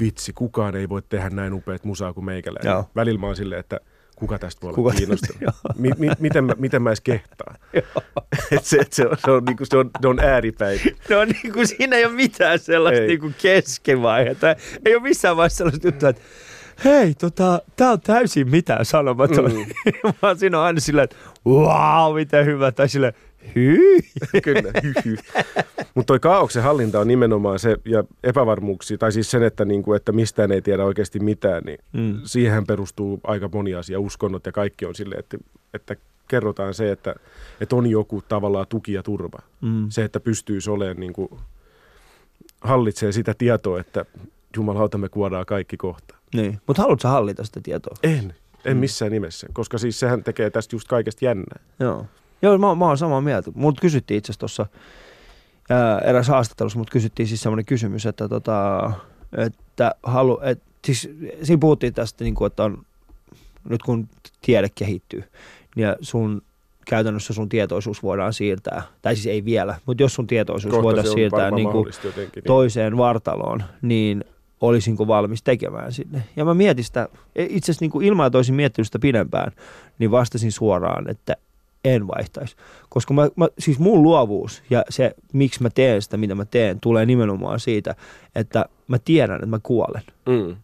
[0.00, 2.70] vitsi, kukaan ei voi tehdä näin upeat musaa kuin meikäläinen.
[2.70, 2.84] Joo.
[2.96, 3.80] Välillä mä oon silleen, että
[4.22, 5.54] kuka tästä voi olla Kuka- kiinnostunut.
[5.78, 7.56] Mi, mi, miten, mä, miten mä edes kehtaan?
[8.52, 10.84] et se, et se, on, se, on, niinku, se, on, ne on ääripäitä.
[11.10, 13.06] no niin kuin siinä ei ole mitään sellaista Ei.
[13.08, 14.56] niin kuin keskivaihetta.
[14.86, 16.22] Ei ole missään vaiheessa sellaista juttua, että
[16.84, 19.52] hei, tota, tää on täysin mitään sanomaton.
[19.52, 19.58] Mm.
[19.58, 20.12] Mm.
[20.22, 21.16] Vaan siinä on aina silleen, että
[21.46, 22.72] wow, miten hyvä.
[22.72, 23.14] Tai silleen,
[23.54, 24.00] hyi.
[24.44, 24.72] Kyllä.
[25.94, 30.12] Mutta toi kaauksen hallinta on nimenomaan se, ja epävarmuuksia, tai siis sen, että, niinku, että
[30.12, 32.20] mistään ei tiedä oikeasti mitään, niin Mm.
[32.24, 35.38] siihen perustuu aika moni asia, uskonnot ja kaikki on silleen, että,
[35.74, 35.96] että
[36.28, 37.14] kerrotaan se, että,
[37.60, 39.38] että on joku tavallaan tuki ja turva.
[39.60, 39.86] Mm.
[39.88, 41.28] Se, että pystyisi olemaan, niin kuin,
[42.60, 44.04] hallitsee sitä tietoa, että
[44.56, 46.14] jumalauta me kuodaan kaikki kohta.
[46.34, 46.60] Niin.
[46.66, 47.94] Mutta haluatko hallita sitä tietoa?
[48.02, 48.34] En,
[48.64, 48.80] en Mm.
[48.80, 51.60] missään nimessä, koska siis sehän tekee tästä just kaikesta jännää.
[51.80, 52.06] Joo.
[52.42, 53.50] Joo, mä, mä oon samaa mieltä.
[53.54, 54.66] Mut kysyttiin itse asiassa tuossa
[56.04, 58.90] eräs haastattelussa, mutta kysyttiin siis semmoinen kysymys, että, tota,
[59.36, 61.10] että halu, et, siis
[61.42, 62.86] siinä puhuttiin tästä, niin kuin, että on,
[63.68, 64.08] nyt kun
[64.40, 65.24] tiede kehittyy,
[65.76, 66.42] niin ja sun
[66.84, 71.06] käytännössä sun tietoisuus voidaan siirtää, tai siis ei vielä, mutta jos sun tietoisuus Kohta on
[71.06, 72.40] siirtää niin kuin jotenkin.
[72.40, 72.44] Niin.
[72.44, 74.24] toiseen vartaloon, niin
[74.60, 76.22] olisinko valmis tekemään sinne.
[76.36, 79.52] Ja mä mietin sitä, itse asiassa niin kuin ilman, että olisin miettinyt sitä pidempään,
[79.98, 81.36] niin vastasin suoraan, että
[81.84, 82.56] en vaihtaisi.
[82.88, 86.80] Koska mä, mä, siis mun luovuus ja se, miksi mä teen sitä, mitä mä teen,
[86.80, 87.94] tulee nimenomaan siitä,
[88.34, 90.02] että mä tiedän, että mä kuolen.
[90.26, 90.56] Mm.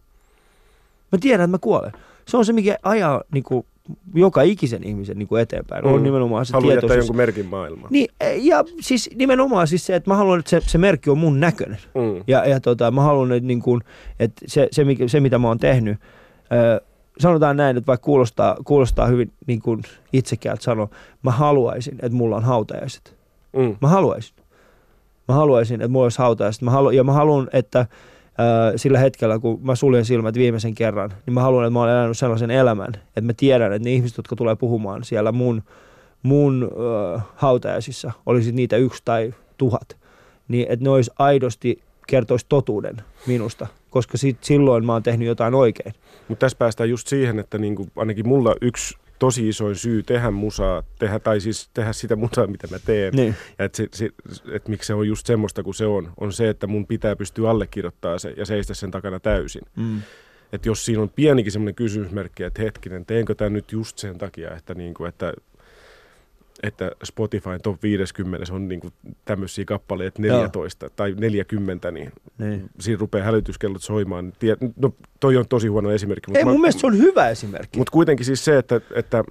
[1.11, 1.91] Mä tiedän, että mä kuolen.
[2.27, 3.65] Se on se, mikä ajaa niin kuin,
[4.13, 5.85] joka ikisen ihmisen niin kuin eteenpäin.
[5.85, 6.03] On Mm.
[6.03, 6.97] nimenomaan se Haluan tietoisuus.
[6.97, 7.87] jonkun merkin maailmaan.
[7.93, 8.07] Niin,
[8.37, 11.77] ja siis nimenomaan siis se, että mä haluan, että se, se merkki on mun näköinen.
[11.95, 12.23] Mm.
[12.27, 13.81] Ja, ja tota, mä haluan, että, niin kuin,
[14.19, 15.97] että se, se, se, mitä mä oon tehnyt,
[16.51, 16.81] ö,
[17.19, 19.81] sanotaan näin, että vaikka kuulostaa, kuulostaa hyvin niin kuin
[20.13, 20.89] itsekäältä sanoa,
[21.23, 23.17] mä haluaisin, että mulla on hautajaiset.
[23.53, 23.75] Mm.
[23.81, 24.35] Mä haluaisin.
[25.27, 26.61] Mä haluaisin, että mulla olisi hautajaiset.
[26.61, 31.13] Mä halu, ja mä haluan, että ö, sillä hetkellä, kun mä suljen silmät viimeisen kerran,
[31.25, 34.17] niin mä haluan, että mä olen elänyt sellaisen elämän, että mä tiedän, että ne ihmiset,
[34.17, 35.63] jotka tulee puhumaan siellä mun,
[36.23, 39.97] mun ö, hautajaisissa, olisi niitä yksi tai tuhat,
[40.47, 42.95] niin että ne olisi aidosti kertoisi totuuden
[43.27, 45.93] minusta, koska sit, silloin mä oon tehnyt jotain oikein.
[46.27, 50.83] Mutta tässä päästään just siihen, että niinku, ainakin mulla yksi tosi isoin syy tehdä musaa,
[50.99, 53.35] tehdä, tai siis tehdä sitä musaa, mitä mä teen, Niin.
[53.59, 54.09] ja että se, se,
[54.51, 57.49] et miksi se on just semmoista kuin se on, on se, että mun pitää pystyä
[57.49, 59.61] allekirjoittamaan se ja seistä sen takana täysin.
[59.75, 60.01] Mm.
[60.53, 64.55] Että jos siinä on pienikin semmoinen kysymysmerkki, että hetkinen, teenkö tämä nyt just sen takia,
[64.55, 65.33] että, niinku, että,
[66.63, 68.89] että Spotify top 50 on niinku
[69.25, 70.89] tämmöisiä kappaleita 14 Joo.
[70.95, 72.69] tai 40, niin Niin.
[72.79, 74.33] siinä rupeaa hälytyskellot soimaan.
[74.75, 76.31] No toi on tosi huono esimerkki.
[76.37, 77.77] Ei, mun mielestä se on hyvä esimerkki.
[77.77, 79.23] Mutta kuitenkin siis se, että, että,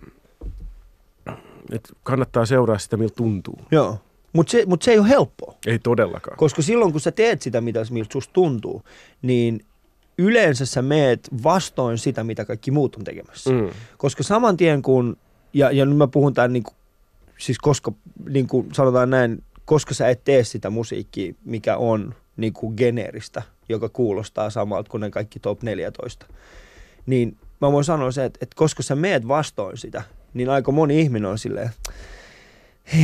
[1.72, 3.58] että kannattaa seuraa sitä, miltä tuntuu.
[3.70, 3.98] Joo.
[4.32, 6.36] Mutta se, mut se ei ole helppoa, Ei todellakaan.
[6.36, 8.82] koska silloin kun sä teet sitä, mitä, miltä susta tuntuu,
[9.22, 9.60] niin
[10.18, 13.50] yleensä sä meet vastoin sitä, mitä kaikki muut on tekemässä.
[13.50, 13.68] Mm.
[13.98, 15.16] Koska saman tien kun,
[15.54, 16.74] ja, ja nyt mä puhun tämän niin kuin,
[17.38, 17.92] siis koska
[18.28, 23.42] niin kuin sanotaan näin, koska sä et tee sitä musiikkia, mikä on niin kuin geneeristä,
[23.68, 26.26] joka kuulostaa samalta kuin ne kaikki top 14,
[27.06, 30.02] niin mä voin sanoa se, että, että koska sä meet vastoin sitä,
[30.34, 31.70] niin aika moni ihminen on silleen,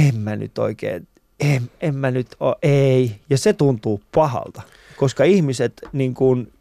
[0.08, 1.08] en mä nyt oikein,
[1.40, 3.20] en, en mä nyt oo, ei.
[3.30, 4.62] Ja se tuntuu pahalta,
[4.96, 6.52] koska ihmiset niin kuin,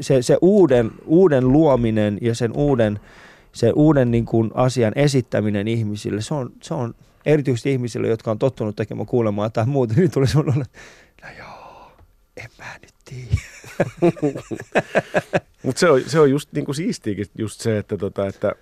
[0.00, 3.00] se, se uuden, uuden luominen ja sen uuden,
[3.52, 6.94] sen uuden niin kuin asian esittäminen ihmisille, se on, se on
[7.26, 10.66] erityisesti ihmisille, jotka on tottunut tekemään kuulemaan tai muuta, niin tulee sellainen,
[11.22, 11.92] no joo,
[12.36, 13.40] en mä nyt tiedä.
[15.62, 18.52] Mutta se on, se on just niinku siistiäkin just se, että, tota, että,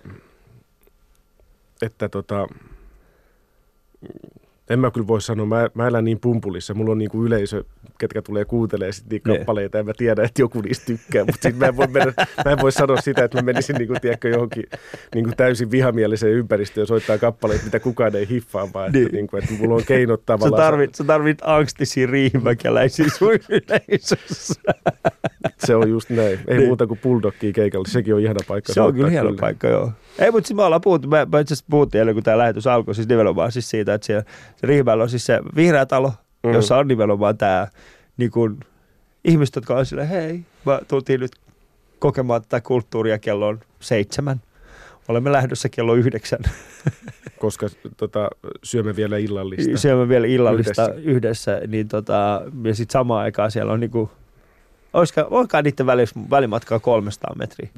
[1.81, 2.47] että tota,
[4.69, 7.63] en mä kyllä voi sanoa, mä, mä elän niin pumpulissa, mulla on niinku yleisö,
[7.97, 9.37] ketkä tulee kuuntelee sit niitä Ne.
[9.37, 12.13] kappaleita, ja mä tiedän, että joku niistä tykkää, mutta sit mä en, voi mennä,
[12.45, 14.63] mä en voi sanoa sitä, että mä menisin niinku, tiedätkö, johonkin
[15.15, 19.11] niinku täysin vihamieliseen ympäristöön ja soittaa kappaleita, mitä kukaan ei hiffaa, vaan että, Niin.
[19.11, 20.63] niinku, että mulla on keinot Sä tavallaan.
[20.63, 24.61] tarvit, sä tarvit angstisia riihimäkeläisiä sun yleisössä.
[25.65, 26.27] Se on just näin.
[26.31, 26.57] Ei Niin.
[26.57, 26.67] niin.
[26.67, 28.73] muuta kuin Bulldogkia keikalle, sekin on ihana paikka.
[28.73, 29.91] Se on kyllä hieno paikka, joo.
[30.19, 32.67] Ei, mutta siis me ollaan puhuttu, me, me itse asiassa puhuttiin ennen kuin tämä lähetys
[32.67, 34.23] alkoi, siis nimenomaan siis siitä, että siellä
[34.55, 36.47] se Riihimäellä on siis se vihreä talo, mm.
[36.49, 36.55] Mhm.
[36.55, 37.67] jossa on nimenomaan tämä
[38.17, 38.59] niin kuin,
[39.23, 41.31] ihmiset, jotka on silleen, hei, mä tultiin nyt
[41.99, 44.41] kokemaan tätä kulttuuria kello on seitsemän.
[45.07, 46.39] Olemme lähdössä kello yhdeksän.
[47.39, 48.29] Koska tota,
[48.63, 49.77] syömme vielä illallista.
[49.77, 51.09] Syömme vielä illallista Yhdessä.
[51.09, 54.11] yhdessä, niin tota, ja sitten samaan aikaan siellä on niinku,
[54.93, 55.85] olisiko, olisiko niiden
[56.29, 57.69] välimatkaa 300 metriä.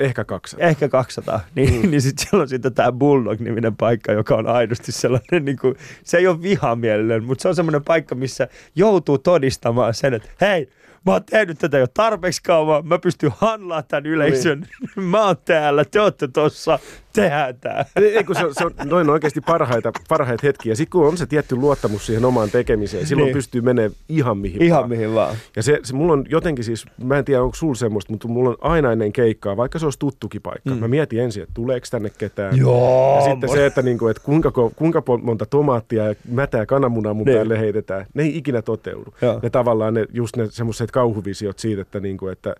[0.00, 0.56] Ehkä kaksi.
[0.58, 1.90] ehkä 200, niin, mm.
[1.90, 5.74] niin sitten siellä on sitten tämä Bulldog-niminen paikka, joka on aidosti sellainen, niin kuin,
[6.04, 10.68] se ei ole vihamielinen, mutta se on semmoinen paikka, missä joutuu todistamaan sen, että hei,
[11.06, 15.08] mä oon tehnyt tätä jo tarpeeksi kauan, mä pystyn handlaamaan tämän yleisön, niin.
[15.10, 16.78] mä oon täällä, te ootte tossa,
[17.12, 17.84] tehdään tää.
[17.96, 20.74] Ei, kun se, on- se on, noin on oikeasti parhaita, parhaita hetkiä.
[20.74, 23.26] Sitten kun on se tietty luottamus siihen omaan tekemiseen, silloin Niin.
[23.26, 23.34] niin.
[23.38, 24.88] pystyy menemään ihan mihin Ihan vaan.
[24.90, 25.36] mihin vaan.
[25.56, 28.50] Ja se, se, mulla on jotenkin siis, mä en tiedä onko sulla semmoista, mutta mulla
[28.50, 30.70] on aina ennen keikkaa, vaikka se olisi tuttukin paikka.
[30.70, 30.76] Mm.
[30.76, 32.56] Mä mietin ensin, että tuleeko tänne ketään.
[32.56, 33.16] Joo.
[33.16, 37.36] Ja sitten se, että, niinku, että kuinka, kuinka monta tomaattia ja mätää kananmunaa mun Niin.
[37.36, 39.14] päälle heitetään, ne ei ikinä toteudu.
[39.22, 39.40] Joo.
[39.42, 42.54] Ne tavallaan ne, just ne semmoiset kauhuvisiot siitä, että, niinku, että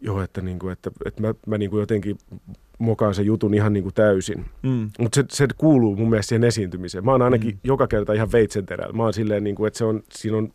[0.00, 2.18] joo, että, niinku, että, että mä, mä niinku jotenkin
[2.78, 4.44] mokaan sen jutun ihan niinku täysin.
[4.62, 4.90] Mm.
[4.98, 7.04] Mutta se, se kuuluu mun mielestä siihen esiintymiseen.
[7.04, 7.60] Mä oon ainakin Mm.
[7.64, 8.92] joka kerta ihan veitsenterällä.
[8.92, 10.52] Mä oon silleen, niinku, että se on, siinä on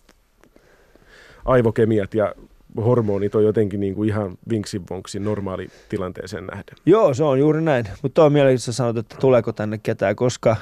[1.46, 2.34] aivokemiat ja
[2.78, 6.76] hormonit on jotenkin niin kuin ihan vinksivonksi normaali tilanteeseen nähden.
[6.86, 7.86] Joo, se on juuri näin.
[8.02, 10.56] Mutta on mielenkiintoista sanot, että tuleeko tänne ketään, koska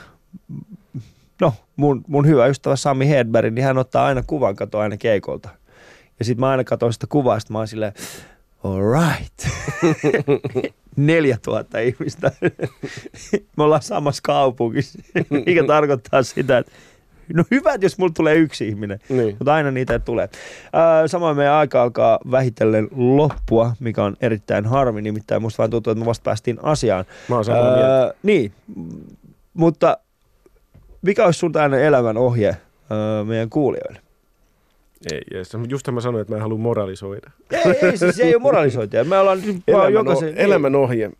[1.41, 5.49] no, mun, mun hyvä ystävä Sami Hedberg, niin hän ottaa aina kuvan katoa aina keikolta.
[6.19, 7.93] Ja sitten mä aina katson sitä kuvaa, sit mä oon silleen,
[8.65, 9.47] all right.
[10.95, 12.31] 4000 ihmistä.
[13.57, 14.99] Me ollaan samassa kaupungissa,
[15.45, 16.71] mikä tarkoittaa sitä, että
[17.33, 19.35] No hyvä, että jos mulla tulee yksi ihminen, Niin.
[19.39, 20.29] mutta aina niitä tulee.
[20.73, 25.91] Ää, samoin meidän aika alkaa vähitellen loppua, mikä on erittäin harmi, nimittäin musta vaan tuntuu,
[25.91, 27.05] että me vasta päästiin asiaan.
[27.29, 28.13] Mä oon mieltä.
[28.23, 28.51] Niin,
[29.53, 29.97] mutta
[31.01, 32.47] mikä olisi sun tämmöinen elämän ohje
[32.89, 33.99] ää, meidän kuulijoille?
[35.11, 37.31] Ei, ei, just mä sanoin, että mä en halua moralisoida.
[37.51, 39.03] Ei, ei, siis se ei ole moralisointia.
[39.03, 40.29] Me ollaan Elämän, jokaisen...
[40.29, 41.11] o- elämän ohje.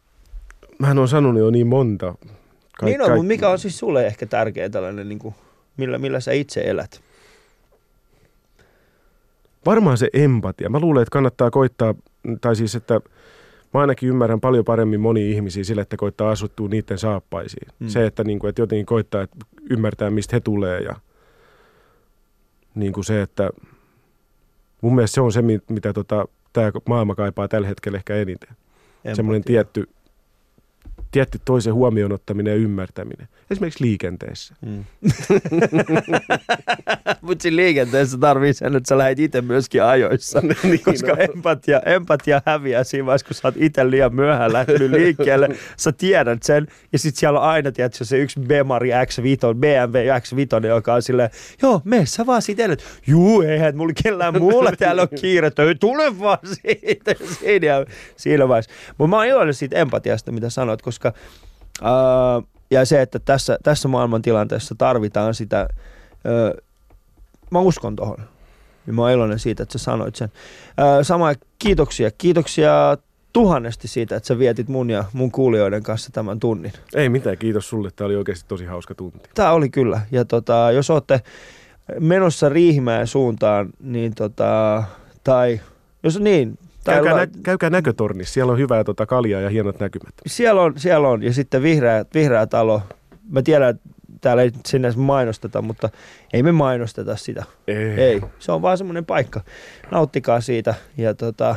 [0.80, 2.06] Mähän on sanonut jo niin monta.
[2.06, 5.36] Kaik- niin on, kaik- mutta mikä on siis sulle ehkä tärkeä tällainen, niin kuin,
[5.78, 7.02] millä, millä sä itse elät?
[9.66, 10.70] Varmaan se empatia.
[10.70, 11.96] Mä luulen, että kannattaa koittaa,
[12.42, 13.02] tai siis, että
[13.74, 17.68] mä ainakin ymmärrän paljon paremmin moni ihmisiä sillä, että koittaa asuttua niiden saappaisiin.
[17.80, 17.88] Mm.
[17.88, 19.38] Se, että, niin kuin, että jotenkin koittaa että
[19.70, 20.96] ymmärtää, mistä he tulee ja
[22.76, 23.50] niin kuin se, että
[24.86, 28.50] mun mielestä se on se, mi- mitä tota, tämä maailma kaipaa tällä hetkellä ehkä eniten.
[29.14, 29.64] Semmoinen Empatia.
[29.64, 29.95] tietty,
[31.16, 33.28] tietty toisen huomioon ottaminen ja ymmärtäminen.
[33.51, 34.55] Esimerkiksi liikenteessä.
[34.66, 34.84] Mm.
[37.22, 40.41] Mutta siinä liikenteessä tarvii sen, että sä lähdet itse myöskin ajoissa.
[40.63, 41.22] Niin koska on.
[41.22, 45.49] empatia, empatia häviää siinä vaiheessa, kun sä oot itse liian myöhään lähtenyt liikkeelle.
[45.78, 46.68] Sä tiedät sen.
[46.93, 51.30] Ja sit siellä on aina, tiedätkö, se yksi Bemari X5, BMW X5, joka on silleen,
[51.61, 52.89] joo, mene sä vaan siitä edelleen.
[53.07, 55.51] Juu, eihän mulla kellään muulla täällä on kiire.
[55.68, 57.16] Ei, tule vaan siitä.
[57.39, 57.86] Siinä,
[58.16, 58.72] siinä vaiheessa.
[58.97, 61.05] Mutta mä oon iloinen siitä empatiasta, mitä sanoit, koska
[61.82, 61.93] ää,
[62.72, 66.51] ja se, että tässä, tässä maailmantilanteessa tarvitaan sitä, ää,
[67.51, 68.18] mä uskon tohon.
[68.86, 70.32] Niin mä oon iloinen siitä, että sä sanoit sen.
[70.78, 72.12] Ää, sama kiitoksia.
[72.12, 72.97] Kiitoksia
[73.34, 76.74] tuhannesti siitä, että sä vietit mun ja mun kuulijoiden kanssa tämän tunnin.
[76.93, 77.91] Ei mitään, kiitos sulle.
[77.95, 79.30] Tämä oli oikeasti tosi hauska tunti.
[79.36, 80.01] Tämä oli kyllä.
[80.12, 81.22] Ja tota, jos olette
[81.99, 84.84] menossa Riihimäen suuntaan, niin tota,
[85.24, 85.62] tai
[86.03, 86.60] jos niin,
[86.94, 90.14] Käykää, la- nä- käykää näkötornissa, siellä on hyvää tota kaljaa ja hienot näkymät.
[90.28, 91.24] siellä on, siellä on.
[91.24, 92.82] Ja sitten vihreä, vihreä talo.
[93.30, 93.90] Mä tiedän, että
[94.22, 95.90] täällä ei sinne mainosteta, mutta
[96.34, 97.44] ei me mainosteta sitä.
[97.68, 97.90] Ei.
[98.02, 99.42] Ei, se on vaan semmoinen paikka.
[99.92, 100.74] Nauttikaa siitä.
[100.98, 101.56] Ja, tota,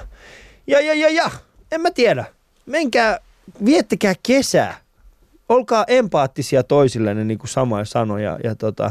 [0.67, 1.31] ja, ja, ja, ja,
[1.73, 2.25] en mä tiedä.
[2.67, 3.19] Menkää,
[3.65, 4.75] viettäkää kesää.
[5.49, 8.91] Olkaa empaattisia toisillenne, niin kuin Samoin sanoi, ja, ja, tota,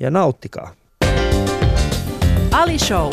[0.00, 0.74] ja nauttikaa.
[2.52, 3.12] Ali Show.